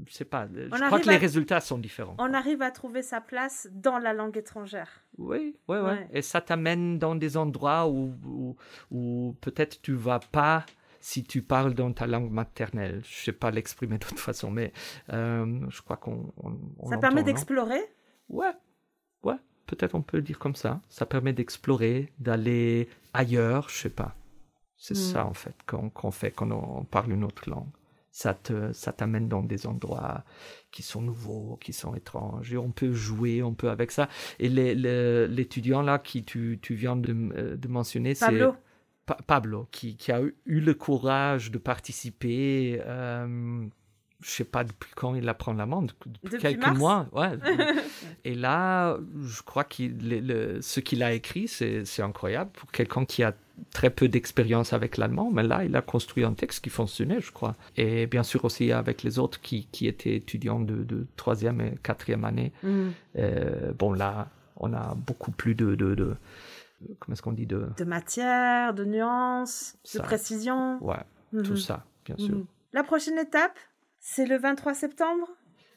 Je 0.06 0.12
sais 0.12 0.26
pas. 0.26 0.46
je 0.54 0.84
crois 0.86 1.00
que 1.00 1.08
les 1.08 1.16
résultats 1.16 1.60
sont 1.60 1.78
différents. 1.78 2.14
On 2.18 2.34
arrive 2.34 2.62
à 2.62 2.70
trouver 2.70 3.02
sa 3.02 3.20
place 3.20 3.68
dans 3.72 3.98
la 3.98 4.12
langue 4.12 4.36
étrangère. 4.36 5.02
Oui, 5.16 5.56
oui, 5.66 5.78
oui. 5.78 5.94
Et 6.12 6.22
ça 6.22 6.40
t'amène 6.40 6.98
dans 6.98 7.14
des 7.14 7.36
endroits 7.36 7.88
où, 7.88 8.14
où, 8.24 8.56
où 8.90 9.36
peut-être 9.40 9.80
tu 9.82 9.94
vas 9.94 10.20
pas 10.20 10.66
si 11.00 11.24
tu 11.24 11.42
parles 11.42 11.74
dans 11.74 11.92
ta 11.92 12.06
langue 12.06 12.30
maternelle. 12.30 13.02
Je 13.04 13.20
ne 13.20 13.24
sais 13.24 13.32
pas 13.32 13.50
l'exprimer 13.50 13.98
d'autre 13.98 14.18
façon, 14.18 14.50
mais 14.50 14.72
euh, 15.12 15.66
je 15.68 15.82
crois 15.82 15.96
qu'on. 15.96 16.32
ça 16.88 16.98
permet 16.98 17.22
d'explorer? 17.22 17.80
Ouais, 18.28 18.52
ouais, 19.22 19.36
peut-être 19.66 19.94
on 19.94 20.02
peut 20.02 20.18
le 20.18 20.22
dire 20.22 20.38
comme 20.38 20.56
ça. 20.56 20.80
Ça 20.88 21.06
permet 21.06 21.32
d'explorer, 21.32 22.12
d'aller 22.18 22.88
ailleurs, 23.14 23.68
je 23.68 23.76
sais 23.76 23.90
pas. 23.90 24.14
C'est 24.76 24.94
hmm. 24.94 25.12
ça 25.12 25.26
en 25.26 25.34
fait 25.34 25.56
qu'on 25.66 26.10
fait 26.10 26.30
quand 26.30 26.50
on 26.50 26.84
parle 26.84 27.10
une 27.12 27.24
autre 27.24 27.50
langue. 27.50 27.70
ça 28.12 28.32
te, 28.34 28.72
ça 28.72 28.92
t'amène 28.92 29.28
dans 29.28 29.42
des 29.42 29.66
endroits 29.66 30.24
qui 30.70 30.82
sont 30.82 31.02
nouveaux, 31.02 31.58
qui 31.60 31.72
sont 31.72 31.94
étranges. 31.94 32.52
Et 32.52 32.56
on 32.56 32.70
peut 32.70 32.92
jouer, 32.92 33.42
on 33.42 33.54
peut 33.54 33.70
avec 33.70 33.90
ça. 33.90 34.08
Et 34.38 34.48
l'étudiant 34.48 35.82
là 35.82 35.98
qui 35.98 36.24
tu, 36.24 36.58
tu 36.62 36.74
viens 36.74 36.96
de, 36.96 37.12
euh, 37.12 37.56
de 37.56 37.68
mentionner, 37.68 38.14
c'est 38.14 38.26
Pablo. 38.26 38.54
Pablo, 39.26 39.68
qui, 39.70 39.96
qui, 39.96 40.12
a 40.12 40.20
eu 40.20 40.60
le 40.60 40.74
courage 40.74 41.50
de 41.50 41.58
participer. 41.58 42.80
Euh, 42.84 43.66
je 44.20 44.30
sais 44.30 44.44
pas 44.44 44.64
depuis 44.64 44.90
quand 44.96 45.14
il 45.14 45.28
apprend 45.28 45.52
l'amende, 45.52 45.92
depuis 46.04 46.38
quelques 46.38 46.66
mars. 46.66 46.78
mois. 46.78 47.06
Ouais. 47.12 47.38
et 48.24 48.34
là, 48.34 48.98
je 49.22 49.42
crois 49.42 49.64
que 49.64 49.84
ce 50.60 50.80
qu'il 50.80 51.02
a 51.02 51.12
écrit, 51.12 51.46
c'est 51.46 52.02
incroyable 52.02 52.50
pour 52.52 52.70
quelqu'un 52.72 53.04
qui 53.04 53.22
a 53.22 53.32
très 53.72 53.90
peu 53.90 54.08
d'expérience 54.08 54.72
avec 54.72 54.96
l'allemand, 54.96 55.30
mais 55.32 55.42
là, 55.42 55.64
il 55.64 55.74
a 55.76 55.82
construit 55.82 56.24
un 56.24 56.32
texte 56.32 56.62
qui 56.64 56.70
fonctionnait, 56.70 57.20
je 57.20 57.32
crois. 57.32 57.56
Et 57.76 58.06
bien 58.06 58.22
sûr 58.22 58.44
aussi 58.44 58.72
avec 58.72 59.02
les 59.02 59.18
autres 59.18 59.40
qui, 59.40 59.68
qui 59.72 59.86
étaient 59.86 60.16
étudiants 60.16 60.60
de, 60.60 60.84
de, 60.84 61.06
troisième 61.16 61.60
et 61.60 61.74
quatrième 61.82 62.24
année. 62.24 62.52
Mm. 62.62 62.88
Euh, 63.18 63.72
bon, 63.78 63.92
là, 63.92 64.28
on 64.56 64.72
a 64.72 64.94
beaucoup 64.94 65.30
plus 65.30 65.54
de... 65.54 65.74
de, 65.74 65.94
de 65.94 66.16
comment 67.00 67.12
est-ce 67.14 67.22
qu'on 67.22 67.32
dit? 67.32 67.46
De... 67.46 67.68
De 67.76 67.84
matière, 67.84 68.74
de 68.74 68.84
nuances, 68.84 69.76
de 69.94 70.00
précision. 70.00 70.78
Ouais, 70.82 70.96
tout 71.44 71.50
Mhm. 71.52 71.56
ça, 71.56 71.84
bien 72.04 72.16
sûr. 72.16 72.36
Mhm. 72.36 72.46
La 72.72 72.82
prochaine 72.84 73.18
étape, 73.18 73.58
c'est 74.00 74.26
le 74.26 74.38
23 74.38 74.74
septembre? 74.74 75.28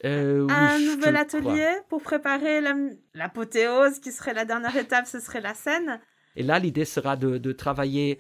Euh, 0.04 0.42
oui, 0.42 0.52
un 0.52 0.80
nouvel 0.80 1.14
crois. 1.14 1.20
atelier 1.22 1.68
pour 1.90 2.02
préparer 2.02 2.60
la- 2.60 2.76
l'apothéose 3.14 4.00
qui 4.00 4.12
serait 4.12 4.34
la 4.34 4.46
dernière 4.46 4.76
étape, 4.76 5.06
ce 5.06 5.20
serait 5.20 5.42
la 5.42 5.54
scène. 5.54 6.00
Et 6.36 6.44
là, 6.44 6.58
l'idée 6.60 6.86
sera 6.86 7.16
de, 7.18 7.38
de 7.38 7.52
travailler 7.52 8.20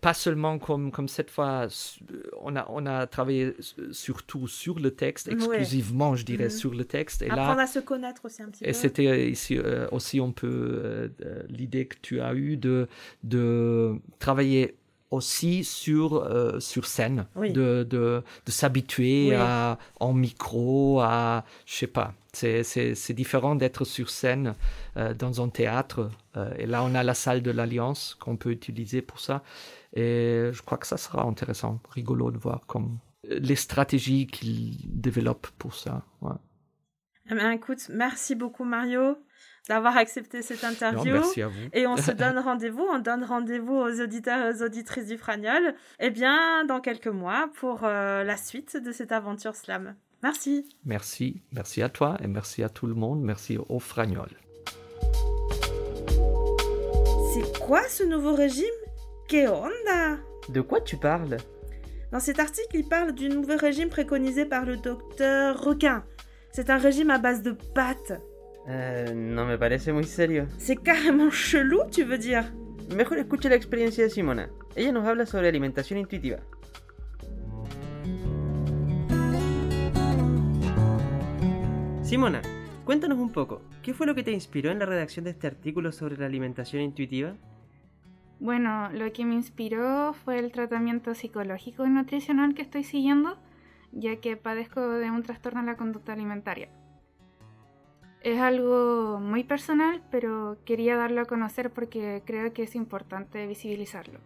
pas 0.00 0.12
seulement 0.14 0.58
comme, 0.58 0.90
comme 0.90 1.08
cette 1.08 1.30
fois, 1.30 1.64
s- 1.66 1.98
on 2.42 2.54
a, 2.54 2.66
on 2.70 2.84
a 2.86 3.06
travaillé 3.06 3.54
surtout 3.92 4.46
sur 4.46 4.78
le 4.78 4.90
texte, 4.90 5.28
Ouais. 5.28 5.34
exclusivement, 5.34 6.16
je 6.16 6.24
dirais, 6.24 6.44
Mhm. 6.44 6.50
sur 6.50 6.74
le 6.74 6.84
texte. 6.84 7.22
Et 7.22 7.28
là, 7.28 7.42
Apprendre 7.44 7.60
à 7.60 7.66
se 7.66 7.78
connaître 7.78 8.24
aussi 8.24 8.42
un 8.42 8.48
petit 8.50 8.64
Et 8.64 8.68
peu. 8.68 8.72
c'était 8.74 9.06
euh, 9.06 9.16
ici 9.28 9.56
euh, 9.58 9.88
aussi 9.90 10.20
un 10.20 10.30
peu 10.32 10.46
euh, 10.48 11.08
euh, 11.24 11.42
l'idée 11.48 11.86
que 11.86 11.96
tu 12.02 12.20
as 12.20 12.34
eue 12.34 12.56
de, 12.56 12.88
de 13.24 13.94
travailler 14.18 14.74
aussi 15.10 15.64
sur, 15.64 16.14
euh, 16.16 16.60
sur 16.60 16.86
scène, 16.86 17.26
Oui. 17.36 17.52
de, 17.52 17.86
de, 17.88 18.22
de 18.46 18.50
s'habituer 18.50 19.28
Oui. 19.30 19.34
à 19.36 19.78
en 19.98 20.12
micro, 20.12 21.00
à 21.00 21.44
je 21.66 21.74
sais 21.74 21.86
pas. 21.86 22.14
C'est, 22.32 22.62
c'est, 22.62 22.94
c'est 22.94 23.12
différent 23.14 23.56
d'être 23.56 23.84
sur 23.84 24.08
scène 24.08 24.54
euh, 24.96 25.12
dans 25.14 25.42
un 25.42 25.48
théâtre. 25.48 26.10
euh, 26.36 26.52
et 26.58 26.66
là, 26.66 26.84
on 26.84 26.94
a 26.94 27.02
la 27.02 27.14
salle 27.14 27.42
de 27.42 27.50
l'Alliance 27.50 28.16
qu'on 28.20 28.36
peut 28.36 28.52
utiliser 28.52 29.02
pour 29.02 29.18
ça. 29.18 29.42
Et 29.94 30.50
je 30.52 30.62
crois 30.62 30.78
que 30.78 30.86
ça 30.86 30.96
sera 30.96 31.24
intéressant, 31.24 31.80
rigolo 31.90 32.30
de 32.30 32.38
voir 32.38 32.66
comme 32.68 32.98
les 33.28 33.56
stratégies 33.56 34.28
qu'ils 34.28 34.76
développent 34.86 35.48
pour 35.58 35.74
ça. 35.74 36.04
ouais. 36.22 36.30
Eh 37.30 37.34
bien, 37.34 37.50
écoute, 37.50 37.88
merci 37.92 38.34
beaucoup 38.34 38.64
Mario 38.64 39.16
d'avoir 39.68 39.96
accepté 39.96 40.42
cette 40.42 40.62
Non, 40.62 40.70
interview. 40.70 41.12
merci 41.12 41.42
à 41.42 41.48
vous. 41.48 41.68
Et 41.72 41.86
on 41.86 41.96
se 41.96 42.10
donne 42.12 42.38
rendez-vous, 42.38 42.86
on 42.90 42.98
donne 42.98 43.24
rendez-vous 43.24 43.74
aux 43.74 44.00
auditeurs 44.00 44.46
et 44.46 44.50
aux 44.54 44.62
auditrices 44.64 45.06
du 45.06 45.18
Fragnol, 45.18 45.74
eh 45.98 46.10
bien, 46.10 46.64
dans 46.64 46.80
quelques 46.80 47.06
mois 47.08 47.50
pour 47.56 47.80
euh, 47.84 48.24
la 48.24 48.36
suite 48.36 48.76
de 48.76 48.92
cette 48.92 49.12
aventure 49.12 49.54
slam. 49.54 49.94
Merci. 50.22 50.68
Merci, 50.84 51.42
merci 51.52 51.82
à 51.82 51.88
toi 51.88 52.16
et 52.22 52.26
merci 52.26 52.62
à 52.62 52.68
tout 52.68 52.86
le 52.86 52.94
monde. 52.94 53.20
Merci 53.22 53.58
au 53.68 53.78
Fragnol. 53.78 54.28
C'est 57.32 57.58
quoi 57.60 57.82
ce 57.88 58.02
nouveau 58.02 58.34
régime? 58.34 58.66
Que 59.28 59.48
onda? 59.48 60.18
De 60.48 60.60
quoi 60.60 60.80
tu 60.80 60.96
parles? 60.96 61.36
Dans 62.12 62.18
cet 62.20 62.40
article, 62.40 62.74
il 62.76 62.88
parle 62.88 63.12
du 63.12 63.28
nouveau 63.28 63.56
régime 63.56 63.88
préconisé 63.88 64.44
par 64.44 64.64
le 64.64 64.76
docteur 64.76 65.62
Requin. 65.62 66.04
C'est 66.52 66.68
un 66.70 66.76
régime 66.76 67.10
à 67.10 67.18
base 67.18 67.42
de 67.42 67.52
pâtes. 67.52 68.20
Eh, 68.68 69.12
no 69.14 69.46
me 69.46 69.58
parece 69.58 69.92
muy 69.92 70.04
serio. 70.04 70.46
C'est 70.58 70.76
carrément 70.76 71.30
chelou, 71.30 71.88
tu 71.90 72.04
veux 72.04 72.18
dire 72.18 72.52
Mejor 72.94 73.18
escucha 73.18 73.48
la 73.48 73.54
experiencia 73.54 74.02
de 74.02 74.10
Simona. 74.10 74.50
Ella 74.74 74.90
nos 74.90 75.06
habla 75.06 75.24
sobre 75.24 75.48
alimentación 75.48 76.00
intuitiva. 76.00 76.38
Simona, 82.02 82.42
cuéntanos 82.84 83.18
un 83.18 83.30
poco, 83.30 83.62
¿qué 83.84 83.94
fue 83.94 84.08
lo 84.08 84.16
que 84.16 84.24
te 84.24 84.32
inspiró 84.32 84.72
en 84.72 84.80
la 84.80 84.86
redacción 84.86 85.24
de 85.24 85.30
este 85.30 85.46
artículo 85.46 85.92
sobre 85.92 86.16
la 86.16 86.26
alimentación 86.26 86.82
intuitiva? 86.82 87.36
Bueno, 88.40 88.90
lo 88.90 89.12
que 89.12 89.24
me 89.24 89.34
inspiró 89.34 90.12
fue 90.12 90.40
el 90.40 90.50
tratamiento 90.50 91.14
psicológico 91.14 91.86
y 91.86 91.90
nutricional 91.90 92.54
que 92.54 92.62
estoy 92.62 92.82
siguiendo, 92.82 93.38
ya 93.92 94.16
que 94.16 94.36
padezco 94.36 94.80
de 94.80 95.12
un 95.12 95.22
trastorno 95.22 95.60
de 95.60 95.66
la 95.66 95.76
conducta 95.76 96.12
alimentaria. 96.12 96.70
Es 98.22 98.38
algo 98.38 99.18
muy 99.18 99.44
personal, 99.44 100.02
pero 100.10 100.58
quería 100.66 100.94
darlo 100.96 101.22
a 101.22 101.24
conocer 101.24 101.70
porque 101.70 102.22
creo 102.26 102.52
que 102.52 102.64
es 102.64 102.74
importante 102.74 103.46
visibilizarlo. 103.46 104.20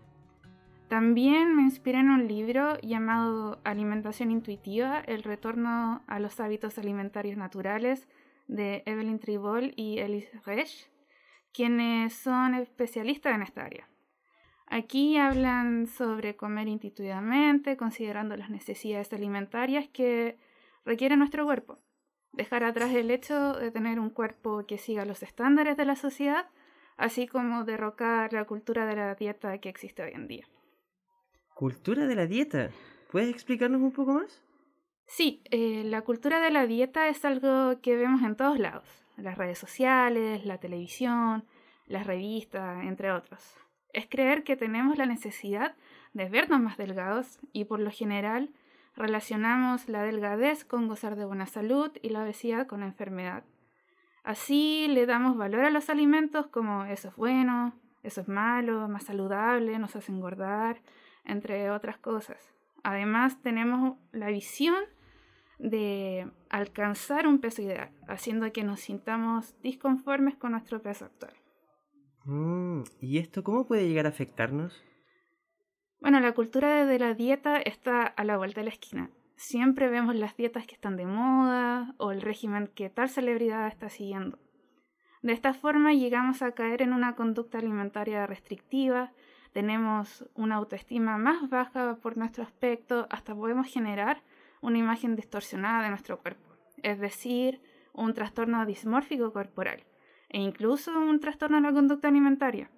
También 0.88 1.54
me 1.54 1.62
inspiré 1.62 2.00
en 2.00 2.10
un 2.10 2.26
libro 2.26 2.78
llamado 2.80 3.60
Alimentación 3.62 4.32
Intuitiva, 4.32 5.00
el 5.00 5.22
retorno 5.22 6.02
a 6.08 6.18
los 6.18 6.40
hábitos 6.40 6.76
alimentarios 6.76 7.36
naturales 7.36 8.08
de 8.48 8.82
Evelyn 8.84 9.20
Tribol 9.20 9.72
y 9.76 9.98
Elise 9.98 10.40
Resch, 10.44 10.90
quienes 11.52 12.14
son 12.14 12.54
especialistas 12.54 13.34
en 13.34 13.42
esta 13.42 13.64
área. 13.64 13.88
Aquí 14.66 15.18
hablan 15.18 15.86
sobre 15.86 16.36
comer 16.36 16.66
intuitivamente, 16.66 17.76
considerando 17.76 18.36
las 18.36 18.50
necesidades 18.50 19.12
alimentarias 19.12 19.88
que 19.88 20.36
requiere 20.84 21.16
nuestro 21.16 21.44
cuerpo. 21.44 21.78
Dejar 22.36 22.64
atrás 22.64 22.92
el 22.92 23.12
hecho 23.12 23.52
de 23.52 23.70
tener 23.70 24.00
un 24.00 24.10
cuerpo 24.10 24.64
que 24.66 24.76
siga 24.76 25.04
los 25.04 25.22
estándares 25.22 25.76
de 25.76 25.84
la 25.84 25.94
sociedad, 25.94 26.46
así 26.96 27.28
como 27.28 27.64
derrocar 27.64 28.32
la 28.32 28.44
cultura 28.44 28.86
de 28.86 28.96
la 28.96 29.14
dieta 29.14 29.58
que 29.58 29.68
existe 29.68 30.02
hoy 30.02 30.12
en 30.14 30.26
día. 30.26 30.44
Cultura 31.54 32.06
de 32.08 32.16
la 32.16 32.26
dieta. 32.26 32.70
¿Puedes 33.12 33.30
explicarnos 33.30 33.80
un 33.80 33.92
poco 33.92 34.14
más? 34.14 34.42
Sí, 35.06 35.42
eh, 35.50 35.84
la 35.84 36.02
cultura 36.02 36.40
de 36.40 36.50
la 36.50 36.66
dieta 36.66 37.06
es 37.06 37.24
algo 37.24 37.80
que 37.80 37.94
vemos 37.94 38.22
en 38.22 38.34
todos 38.34 38.58
lados, 38.58 38.88
las 39.16 39.38
redes 39.38 39.58
sociales, 39.58 40.44
la 40.44 40.58
televisión, 40.58 41.44
las 41.86 42.04
revistas, 42.04 42.82
entre 42.84 43.12
otros. 43.12 43.54
Es 43.92 44.08
creer 44.08 44.42
que 44.42 44.56
tenemos 44.56 44.98
la 44.98 45.06
necesidad 45.06 45.76
de 46.14 46.28
vernos 46.28 46.60
más 46.60 46.76
delgados 46.76 47.38
y 47.52 47.66
por 47.66 47.78
lo 47.78 47.92
general 47.92 48.50
relacionamos 48.96 49.88
la 49.88 50.02
delgadez 50.02 50.64
con 50.64 50.88
gozar 50.88 51.16
de 51.16 51.24
buena 51.24 51.46
salud 51.46 51.90
y 52.02 52.10
la 52.10 52.22
obesidad 52.22 52.66
con 52.66 52.80
la 52.80 52.86
enfermedad. 52.86 53.44
Así 54.22 54.86
le 54.88 55.06
damos 55.06 55.36
valor 55.36 55.64
a 55.64 55.70
los 55.70 55.90
alimentos 55.90 56.46
como 56.46 56.84
eso 56.84 57.08
es 57.08 57.16
bueno, 57.16 57.74
eso 58.02 58.20
es 58.20 58.28
malo, 58.28 58.88
más 58.88 59.04
saludable, 59.04 59.78
nos 59.78 59.96
hace 59.96 60.12
engordar, 60.12 60.80
entre 61.24 61.70
otras 61.70 61.98
cosas. 61.98 62.54
Además 62.82 63.40
tenemos 63.42 63.98
la 64.12 64.28
visión 64.28 64.76
de 65.58 66.30
alcanzar 66.50 67.26
un 67.26 67.38
peso 67.38 67.62
ideal, 67.62 67.90
haciendo 68.08 68.52
que 68.52 68.64
nos 68.64 68.80
sintamos 68.80 69.54
disconformes 69.62 70.36
con 70.36 70.52
nuestro 70.52 70.82
peso 70.82 71.06
actual. 71.06 71.34
Mm, 72.24 72.82
¿Y 73.00 73.18
esto 73.18 73.42
cómo 73.42 73.66
puede 73.66 73.88
llegar 73.88 74.06
a 74.06 74.10
afectarnos? 74.10 74.82
Bueno, 76.04 76.20
la 76.20 76.32
cultura 76.32 76.84
de 76.84 76.98
la 76.98 77.14
dieta 77.14 77.56
está 77.56 78.02
a 78.02 78.24
la 78.24 78.36
vuelta 78.36 78.60
de 78.60 78.66
la 78.66 78.72
esquina. 78.72 79.08
Siempre 79.36 79.88
vemos 79.88 80.14
las 80.14 80.36
dietas 80.36 80.66
que 80.66 80.74
están 80.74 80.98
de 80.98 81.06
moda 81.06 81.94
o 81.96 82.12
el 82.12 82.20
régimen 82.20 82.66
que 82.74 82.90
tal 82.90 83.08
celebridad 83.08 83.68
está 83.68 83.88
siguiendo. 83.88 84.38
De 85.22 85.32
esta 85.32 85.54
forma 85.54 85.94
llegamos 85.94 86.42
a 86.42 86.52
caer 86.52 86.82
en 86.82 86.92
una 86.92 87.14
conducta 87.16 87.56
alimentaria 87.56 88.26
restrictiva, 88.26 89.12
tenemos 89.54 90.28
una 90.34 90.56
autoestima 90.56 91.16
más 91.16 91.48
baja 91.48 91.96
por 92.02 92.18
nuestro 92.18 92.44
aspecto, 92.44 93.06
hasta 93.08 93.34
podemos 93.34 93.66
generar 93.66 94.22
una 94.60 94.76
imagen 94.76 95.16
distorsionada 95.16 95.84
de 95.84 95.88
nuestro 95.88 96.18
cuerpo, 96.18 96.54
es 96.82 97.00
decir, 97.00 97.62
un 97.94 98.12
trastorno 98.12 98.66
dismórfico 98.66 99.32
corporal 99.32 99.82
e 100.28 100.38
incluso 100.38 100.98
un 100.98 101.18
trastorno 101.18 101.56
de 101.56 101.62
la 101.62 101.72
conducta 101.72 102.08
alimentaria. 102.08 102.68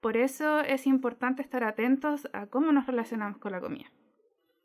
Por 0.00 0.16
eso 0.16 0.60
es 0.60 0.86
importante 0.86 1.42
estar 1.42 1.62
atentos 1.62 2.28
a 2.32 2.46
cómo 2.46 2.72
nos 2.72 2.86
relacionamos 2.86 3.38
con 3.38 3.52
la 3.52 3.60
comida. 3.60 3.90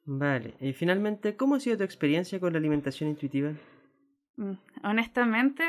Vale, 0.06 0.54
y 0.60 0.74
finalmente, 0.74 1.36
¿cómo 1.36 1.56
ha 1.56 1.60
sido 1.60 1.78
tu 1.78 1.84
experiencia 1.84 2.40
con 2.40 2.54
la 2.54 2.60
alimentación 2.60 3.10
intuitiva? 3.10 3.54
Mm, 4.38 4.54
Honestamente, 4.84 5.64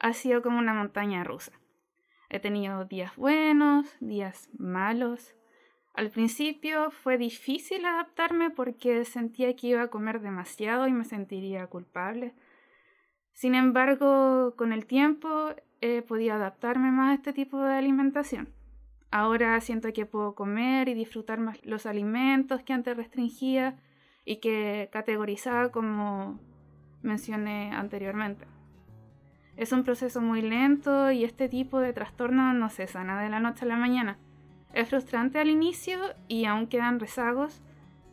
ha 0.00 0.12
sido 0.12 0.42
como 0.42 0.58
una 0.58 0.74
montaña 0.74 1.24
rusa. 1.24 1.52
He 2.30 2.40
tenido 2.40 2.84
días 2.86 3.14
buenos, 3.16 3.94
días 4.00 4.48
malos. 4.58 5.34
Al 5.94 6.10
principio 6.10 6.90
fue 6.90 7.18
difícil 7.18 7.84
adaptarme 7.84 8.50
porque 8.50 9.04
sentía 9.04 9.54
que 9.54 9.66
iba 9.68 9.82
a 9.82 9.88
comer 9.88 10.20
demasiado 10.20 10.86
y 10.88 10.92
me 10.92 11.04
sentiría 11.04 11.66
culpable. 11.66 12.32
Sin 13.32 13.54
embargo, 13.54 14.54
con 14.56 14.72
el 14.72 14.86
tiempo 14.86 15.54
he 15.80 16.02
podido 16.02 16.34
adaptarme 16.34 16.92
más 16.92 17.10
a 17.10 17.14
este 17.14 17.32
tipo 17.32 17.60
de 17.62 17.74
alimentación. 17.74 18.48
Ahora 19.10 19.60
siento 19.60 19.92
que 19.92 20.06
puedo 20.06 20.34
comer 20.34 20.88
y 20.88 20.94
disfrutar 20.94 21.40
más 21.40 21.58
los 21.64 21.86
alimentos 21.86 22.62
que 22.62 22.72
antes 22.72 22.96
restringía 22.96 23.76
y 24.24 24.36
que 24.36 24.88
categorizada 24.92 25.70
como 25.72 26.38
mencioné 27.02 27.72
anteriormente. 27.72 28.46
Es 29.56 29.72
un 29.72 29.82
proceso 29.82 30.20
muy 30.20 30.42
lento 30.42 31.10
y 31.10 31.24
este 31.24 31.48
tipo 31.48 31.80
de 31.80 31.92
trastorno 31.92 32.54
no 32.54 32.70
se 32.70 32.86
sana 32.86 33.20
de 33.20 33.28
la 33.28 33.40
noche 33.40 33.64
a 33.64 33.68
la 33.68 33.76
mañana. 33.76 34.16
Es 34.72 34.88
frustrante 34.88 35.40
al 35.40 35.50
inicio 35.50 35.98
y 36.28 36.44
aún 36.44 36.68
quedan 36.68 37.00
rezagos, 37.00 37.60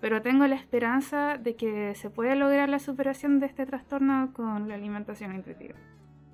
pero 0.01 0.21
tengo 0.23 0.47
la 0.47 0.55
esperanza 0.55 1.37
de 1.37 1.55
que 1.55 1.93
se 1.95 2.09
pueda 2.09 2.35
lograr 2.35 2.69
la 2.69 2.79
superación 2.79 3.39
de 3.39 3.45
este 3.45 3.65
trastorno 3.65 4.31
con 4.33 4.67
la 4.67 4.75
alimentación 4.75 5.35
intuitiva. 5.35 5.75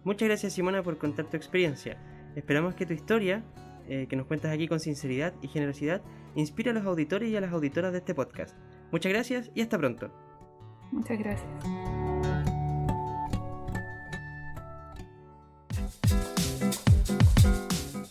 Muchas 0.05 0.29
gracias 0.29 0.53
Simona 0.53 0.81
por 0.81 0.97
contar 0.97 1.25
tu 1.25 1.35
experiencia. 1.35 1.97
Esperamos 2.35 2.75
que 2.75 2.85
tu 2.85 2.93
historia, 2.93 3.43
eh, 3.87 4.07
que 4.09 4.15
nos 4.15 4.25
cuentas 4.27 4.51
aquí 4.51 4.67
con 4.67 4.79
sinceridad 4.79 5.33
y 5.41 5.47
generosidad, 5.47 6.01
inspire 6.35 6.71
a 6.71 6.73
los 6.73 6.85
auditores 6.85 7.29
y 7.29 7.35
a 7.35 7.41
las 7.41 7.51
auditoras 7.51 7.91
de 7.91 7.99
este 7.99 8.13
podcast. 8.13 8.55
Muchas 8.91 9.11
gracias 9.11 9.51
y 9.55 9.61
hasta 9.61 9.77
pronto. 9.77 10.11
Muchas 10.91 11.17
gracias. 11.17 11.47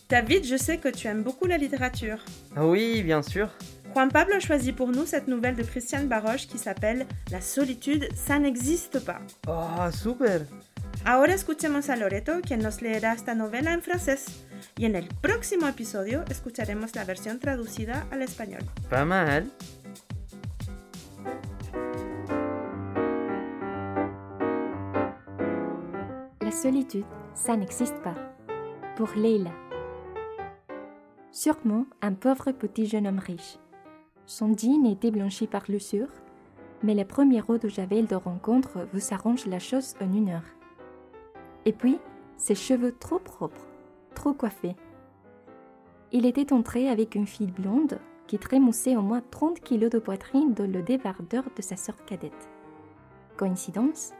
David, 0.09 0.43
je 0.43 0.57
sais 0.57 0.77
que 0.77 0.89
tu 0.89 1.07
aimes 1.07 1.23
beaucoup 1.23 1.47
la 1.47 1.57
littérature. 1.57 2.19
Ah 2.55 2.65
oui, 2.65 3.01
bien 3.01 3.23
sûr. 3.23 3.49
Juan 3.93 4.09
Pablo 4.09 4.35
a 4.35 4.39
choisi 4.39 4.71
pour 4.71 4.91
nous 4.91 5.05
cette 5.07 5.27
nouvelle 5.27 5.55
de 5.55 5.63
Christiane 5.63 6.07
Baroche 6.07 6.47
qui 6.47 6.57
s'appelle 6.57 7.07
La 7.31 7.41
solitude, 7.41 8.07
ça 8.15 8.37
n'existe 8.37 8.99
pas. 9.03 9.21
Oh, 9.47 9.89
super. 9.91 10.41
Ahora 11.05 11.33
escuchemos 11.33 11.89
a 11.89 11.95
Loreto, 11.95 12.41
quien 12.41 12.59
nos 12.59 12.81
leerá 12.81 13.13
esta 13.13 13.33
novela 13.33 13.73
en 13.73 13.81
francés. 13.81 14.25
Y 14.77 14.85
en 14.85 14.95
el 14.95 15.07
próximo 15.21 15.67
episodio 15.67 16.23
escucharemos 16.29 16.95
la 16.95 17.05
versión 17.05 17.39
traducida 17.39 18.05
al 18.11 18.21
español. 18.21 18.61
Pas 18.89 19.05
mal. 19.05 19.49
La 26.41 26.51
solitude, 26.51 27.05
ça 27.33 27.55
n'existe 27.55 27.95
pas. 28.03 28.15
Pour 28.95 29.09
Leila. 29.15 29.51
Sûrement 31.31 31.85
un 32.01 32.13
pauvre 32.13 32.51
petit 32.51 32.85
jeune 32.85 33.07
homme 33.07 33.19
riche. 33.19 33.57
Son 34.25 34.55
jean 34.55 34.85
était 34.85 35.11
blanchi 35.11 35.47
par 35.47 35.63
l'usure, 35.67 36.09
mais 36.83 36.93
la 36.93 37.05
première 37.05 37.49
eau 37.49 37.57
de 37.57 37.67
Javel 37.67 38.05
de 38.05 38.15
rencontre 38.15 38.87
vous 38.93 39.13
arrange 39.13 39.45
la 39.47 39.59
chose 39.59 39.95
en 39.99 40.13
une 40.13 40.29
heure. 40.29 40.43
Et 41.65 41.73
puis, 41.73 41.97
ses 42.37 42.55
cheveux 42.55 42.93
trop 42.93 43.19
propres, 43.19 43.67
trop 44.23 44.33
coiffés. 44.33 44.77
Il 46.13 46.25
était 46.25 46.53
entré 46.53 46.87
avec 46.87 47.13
une 47.13 47.27
fille 47.27 47.51
blonde 47.51 47.99
qui 48.25 48.39
trémoussait 48.39 48.95
au 48.95 49.01
moins 49.01 49.21
30 49.31 49.59
kilos 49.59 49.89
de 49.89 49.99
poitrine 49.99 50.53
dans 50.53 50.71
le 50.71 50.81
débardeur 50.81 51.43
de 51.53 51.61
sa 51.61 51.75
sœur 51.75 52.05
cadette. 52.05 52.49
Coïncidence 53.35 54.13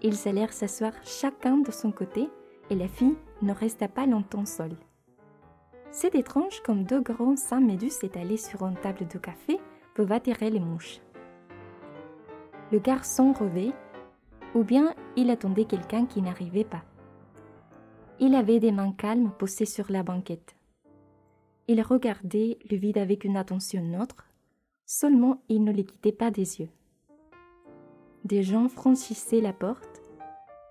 Ils 0.00 0.26
allèrent 0.26 0.54
s'asseoir 0.54 0.94
chacun 1.04 1.58
de 1.58 1.70
son 1.70 1.92
côté 1.92 2.30
et 2.70 2.74
la 2.74 2.88
fille 2.88 3.14
ne 3.42 3.52
resta 3.52 3.88
pas 3.88 4.06
longtemps 4.06 4.46
seule. 4.46 4.78
C'est 5.90 6.14
étrange 6.14 6.62
comme 6.62 6.84
deux 6.84 7.02
grands 7.02 7.36
seins 7.36 7.60
médus 7.60 8.02
étalés 8.02 8.38
sur 8.38 8.62
une 8.62 8.76
table 8.76 9.06
de 9.06 9.18
café 9.18 9.60
peuvent 9.94 10.12
attirer 10.12 10.48
les 10.48 10.60
mouches. 10.60 11.02
Le 12.70 12.78
garçon 12.78 13.34
rêvait, 13.34 13.74
ou 14.54 14.64
bien 14.64 14.94
il 15.14 15.28
attendait 15.28 15.66
quelqu'un 15.66 16.06
qui 16.06 16.22
n'arrivait 16.22 16.64
pas. 16.64 16.84
Il 18.20 18.34
avait 18.34 18.60
des 18.60 18.72
mains 18.72 18.92
calmes 18.92 19.32
posées 19.38 19.66
sur 19.66 19.90
la 19.90 20.02
banquette. 20.02 20.54
Il 21.68 21.80
regardait 21.80 22.58
le 22.70 22.76
vide 22.76 22.98
avec 22.98 23.24
une 23.24 23.36
attention 23.36 23.82
neutre, 23.82 24.26
seulement 24.84 25.42
il 25.48 25.64
ne 25.64 25.72
les 25.72 25.84
quittait 25.84 26.12
pas 26.12 26.30
des 26.30 26.60
yeux. 26.60 26.68
Des 28.24 28.42
gens 28.42 28.68
franchissaient 28.68 29.40
la 29.40 29.52
porte, 29.52 30.02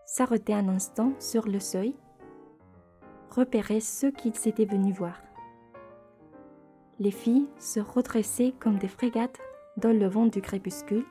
s'arrêtaient 0.06 0.54
un 0.54 0.70
instant 0.70 1.14
sur 1.20 1.48
le 1.48 1.60
seuil, 1.60 1.96
repéraient 3.30 3.80
ceux 3.80 4.12
qu'ils 4.12 4.48
étaient 4.48 4.66
venus 4.66 4.96
voir. 4.96 5.22
Les 7.00 7.12
filles 7.12 7.50
se 7.58 7.80
redressaient 7.80 8.54
comme 8.60 8.78
des 8.78 8.88
frégates 8.88 9.40
dans 9.78 9.98
le 9.98 10.08
vent 10.08 10.28
du 10.28 10.42
crépuscule 10.42 11.06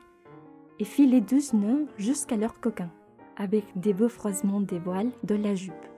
et 0.79 0.85
filaient 0.85 1.21
douze 1.21 1.53
nœuds 1.53 1.87
jusqu'à 1.97 2.37
leur 2.37 2.59
coquin, 2.59 2.89
avec 3.35 3.65
des 3.75 3.93
beaux 3.93 4.09
froissements 4.09 4.61
des 4.61 4.79
voiles 4.79 5.11
de 5.23 5.35
la 5.35 5.53
jupe. 5.53 5.90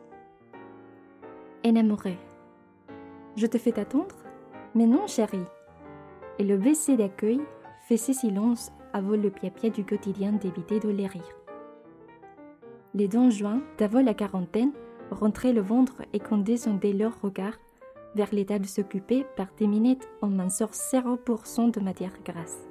Enamoré. 1.65 2.17
Je 3.37 3.47
te 3.47 3.57
fais 3.57 3.79
attendre 3.79 4.15
Mais 4.75 4.85
non, 4.85 5.07
chérie. 5.07 5.45
Et 6.37 6.43
le 6.43 6.57
baiser 6.57 6.97
d'accueil 6.97 7.39
faisait 7.87 8.11
silence 8.11 8.69
avant 8.91 9.15
le 9.15 9.29
pied-pied 9.29 9.69
du 9.69 9.85
quotidien 9.85 10.33
d'éviter 10.33 10.81
de 10.81 10.89
les 10.89 11.07
rire. 11.07 11.37
Les 12.93 13.07
dents 13.07 13.29
joints 13.29 13.61
d'avant 13.77 14.01
la 14.01 14.13
quarantaine 14.13 14.73
rentraient 15.09 15.53
le 15.53 15.61
ventre 15.61 16.01
et 16.11 16.19
condescendaient 16.19 16.91
leur 16.91 17.21
regard 17.21 17.57
vers 18.13 18.33
l'état 18.33 18.59
de 18.59 18.67
s'occuper 18.67 19.25
par 19.37 19.47
des 19.57 19.67
minutes 19.67 20.07
en 20.21 20.27
minceur 20.27 20.71
0% 20.71 21.71
de 21.71 21.79
matière 21.79 22.17
grasse. 22.25 22.67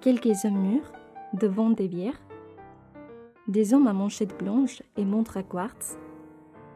Quelques 0.00 0.44
hommes 0.44 0.60
mûrs, 0.60 0.92
devant 1.32 1.70
des 1.70 1.88
bières, 1.88 2.20
des 3.48 3.72
hommes 3.72 3.86
à 3.86 3.94
manchettes 3.94 4.38
blanches 4.38 4.82
et 4.98 5.06
montres 5.06 5.38
à 5.38 5.42
quartz, 5.42 5.96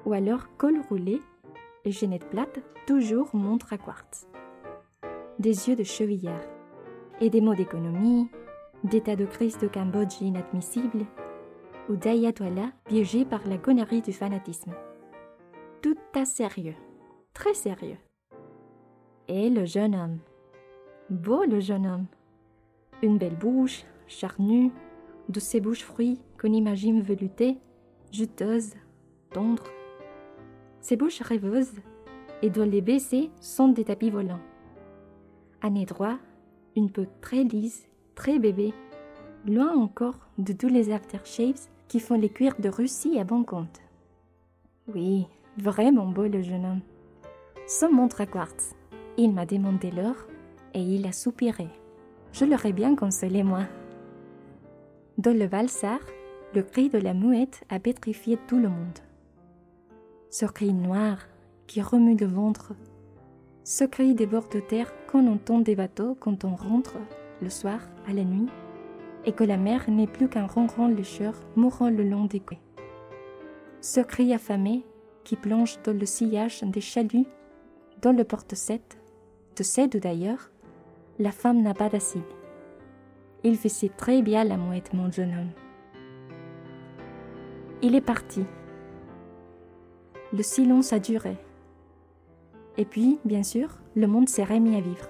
ou 0.05 0.13
alors 0.13 0.57
col 0.57 0.81
roulé 0.89 1.21
et 1.85 1.91
genette 1.91 2.29
plate, 2.31 2.61
toujours 2.87 3.35
montre 3.35 3.73
à 3.73 3.79
quartz. 3.79 4.29
Des 5.39 5.69
yeux 5.69 5.77
de 5.77 5.83
chevillard, 5.83 6.43
et 7.21 7.31
des 7.31 7.41
mots 7.41 7.55
d'économie, 7.55 8.29
d'état 8.85 9.17
de 9.17 9.27
crise 9.27 9.59
de 9.59 9.69
Cambodge 9.69 10.21
inadmissible, 10.21 11.07
ou 11.89 11.97
d'ayatollah 11.97 12.71
piégé 12.85 13.25
par 13.25 13.47
la 13.47 13.59
connerie 13.59 14.03
du 14.03 14.13
fanatisme. 14.13 14.73
Tout 15.83 15.99
à 16.15 16.25
sérieux, 16.25 16.77
très 17.35 17.55
sérieux. 17.55 17.99
Et 19.29 19.51
le 19.51 19.65
jeune 19.65 19.95
homme. 19.95 20.19
Beau 21.11 21.45
le 21.45 21.61
jeune 21.61 21.87
homme. 21.87 22.07
Une 23.03 23.19
belle 23.19 23.37
bouche, 23.37 23.85
charnue, 24.07 24.71
de 25.29 25.41
ces 25.41 25.61
bouches 25.61 25.85
fruits 25.85 26.21
qu'on 26.41 26.53
imagine 26.53 27.03
veloutées, 27.03 27.59
juteuses, 28.13 28.75
tendres. 29.33 29.71
Ces 30.83 30.97
bouches 30.97 31.23
rêveuses, 31.23 31.73
et 32.43 32.51
dont 32.51 32.69
les 32.69 32.81
baissés 32.81 33.31
sont 33.41 33.69
des 33.69 33.85
tapis 33.85 34.11
volants. 34.11 34.41
Un 35.63 35.71
nez 35.71 35.87
droit, 35.87 36.19
une 36.77 36.91
peau 36.91 37.05
très 37.21 37.45
lisse, 37.45 37.89
très 38.17 38.39
bébé, 38.39 38.75
loin 39.47 39.73
encore 39.75 40.19
de 40.39 40.53
tous 40.53 40.69
les 40.69 40.93
aftershaves 40.93 41.69
qui 41.87 42.01
font 42.01 42.19
les 42.19 42.29
cuirs 42.29 42.57
de 42.59 42.69
Russie 42.69 43.19
à 43.19 43.25
bon 43.25 43.45
compte. 43.45 43.81
Oui, 44.93 45.27
vraiment 45.57 46.07
beau 46.07 46.27
le 46.27 46.43
jeune 46.43 46.65
homme. 46.65 46.81
Sans 47.67 47.93
montre 47.93 48.21
à 48.21 48.27
quartz, 48.27 48.75
il 49.17 49.33
m'a 49.33 49.47
demandé 49.47 49.93
l'or 49.93 50.17
et 50.75 50.81
il 50.81 51.07
a 51.07 51.13
soupiré. 51.13 51.69
Je 52.33 52.45
l'aurais 52.45 52.73
bien 52.73 52.97
consolé, 52.97 53.45
moi. 53.45 53.63
Dans 55.19 55.37
le 55.37 55.47
valsar, 55.47 56.01
le 56.55 56.63
cri 56.63 56.89
de 56.89 56.99
la 56.99 57.15
mouette 57.15 57.63
a 57.69 57.79
pétrifié 57.79 58.39
tout 58.49 58.59
le 58.59 58.69
monde. 58.69 58.99
Ce 60.33 60.47
cri 60.47 60.73
noir 60.73 61.19
qui 61.67 61.83
remue 61.83 62.17
le 62.17 62.25
ventre, 62.25 62.73
ce 63.65 63.85
cri 63.85 64.15
des 64.15 64.25
bords 64.25 64.49
de 64.49 64.61
terre 64.61 64.91
qu'on 65.07 65.27
entend 65.27 65.59
des 65.59 65.77
bateaux 65.77 66.17
quand 66.19 66.47
on 66.47 66.57
rentre 66.57 66.97
le 67.43 67.51
soir 67.51 67.81
à 68.09 68.15
la 68.15 68.25
nuit, 68.25 68.49
et 69.27 69.33
que 69.33 69.45
la 69.45 69.59
mer 69.59 69.91
n'est 69.91 70.07
plus 70.07 70.31
qu'un 70.31 70.47
ronron 70.47 70.89
lécheur 70.89 71.35
mourant 71.55 71.91
le 71.91 72.03
long 72.03 72.25
des 72.25 72.41
quais. 72.41 72.63
Ce 73.83 74.01
cri 74.01 74.33
affamé 74.33 74.87
qui 75.23 75.37
plonge 75.37 75.79
dans 75.83 75.93
le 75.93 76.07
sillage 76.07 76.63
des 76.63 76.81
chaluts, 76.81 77.27
dans 78.01 78.13
le 78.13 78.25
porte-sète, 78.25 78.97
de 79.55 79.63
cède 79.63 80.01
d'ailleurs, 80.01 80.51
la 81.19 81.31
femme 81.31 81.61
n'a 81.61 81.75
pas 81.75 81.91
d'acide. 81.91 82.23
Il 83.45 83.59
faisait 83.59 83.91
très 83.91 84.23
bien 84.23 84.45
la 84.45 84.57
mouette, 84.57 84.95
mon 84.95 85.13
jeune 85.13 85.35
homme. 85.35 85.53
Il 87.83 87.95
est 87.95 88.01
parti. 88.01 88.47
Le 90.35 90.43
silence 90.43 90.93
a 90.93 90.99
duré. 90.99 91.37
Et 92.79 92.87
puis, 92.87 93.19
bien 93.25 93.43
sûr, 93.43 93.79
le 93.95 94.07
monde 94.07 94.31
s'est 94.31 94.45
remis 94.45 94.77
à 94.77 94.81
vivre. 94.81 95.09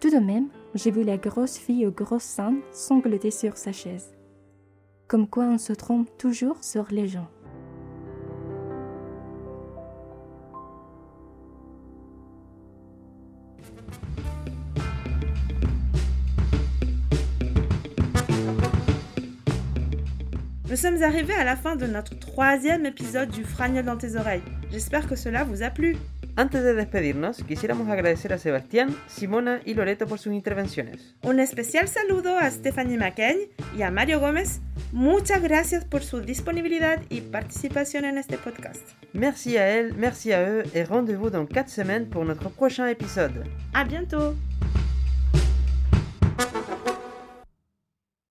Tout 0.00 0.10
de 0.10 0.18
même, 0.18 0.48
j'ai 0.74 0.90
vu 0.90 1.04
la 1.04 1.16
grosse 1.16 1.56
fille 1.56 1.86
aux 1.86 1.92
grosses 1.92 2.24
seins 2.24 2.56
sangloter 2.72 3.30
sur 3.30 3.56
sa 3.56 3.70
chaise. 3.70 4.12
Comme 5.06 5.28
quoi 5.28 5.44
on 5.44 5.58
se 5.58 5.72
trompe 5.72 6.08
toujours 6.18 6.64
sur 6.64 6.86
les 6.90 7.06
gens. 7.06 7.28
Sommes 20.80 21.02
arrivés 21.02 21.34
à 21.34 21.44
la 21.44 21.56
fin 21.56 21.76
de 21.76 21.86
notre 21.86 22.18
troisième 22.18 22.86
épisode 22.86 23.28
du 23.28 23.44
Fragnol 23.44 23.84
dans 23.84 23.98
tes 23.98 24.16
oreilles. 24.16 24.42
J'espère 24.72 25.06
que 25.06 25.14
cela 25.14 25.44
vous 25.44 25.62
a 25.62 25.68
plu. 25.68 25.98
Antes 26.38 26.62
de 26.62 26.72
despedirnos, 26.74 27.42
quisiéramos 27.46 27.90
agradecer 27.90 28.32
a 28.32 28.38
Sebastián, 28.38 28.96
Simona 29.06 29.60
y 29.66 29.74
Loreto 29.74 30.06
por 30.06 30.18
sus 30.18 30.32
intervenciones. 30.32 31.14
Un 31.22 31.38
especial 31.38 31.86
saludo 31.86 32.34
a 32.38 32.50
Stephanie 32.50 32.96
McKay 32.96 33.50
y 33.76 33.82
a 33.82 33.90
Mario 33.90 34.20
Gómez. 34.20 34.62
Muchas 34.92 35.42
gracias 35.42 35.84
por 35.84 36.02
su 36.02 36.22
disponibilidad 36.22 36.98
y 37.10 37.20
participación 37.20 38.06
en 38.06 38.16
este 38.16 38.38
podcast. 38.38 38.80
Merci 39.12 39.58
à 39.58 39.66
elle, 39.66 39.92
merci 39.98 40.32
à 40.32 40.48
eux 40.48 40.62
et 40.72 40.84
rendez-vous 40.84 41.28
dans 41.28 41.44
4 41.44 41.68
semaines 41.68 42.06
pour 42.08 42.24
notre 42.24 42.48
prochain 42.48 42.86
épisode. 42.86 43.44
À 43.74 43.84
bientôt! 43.84 44.34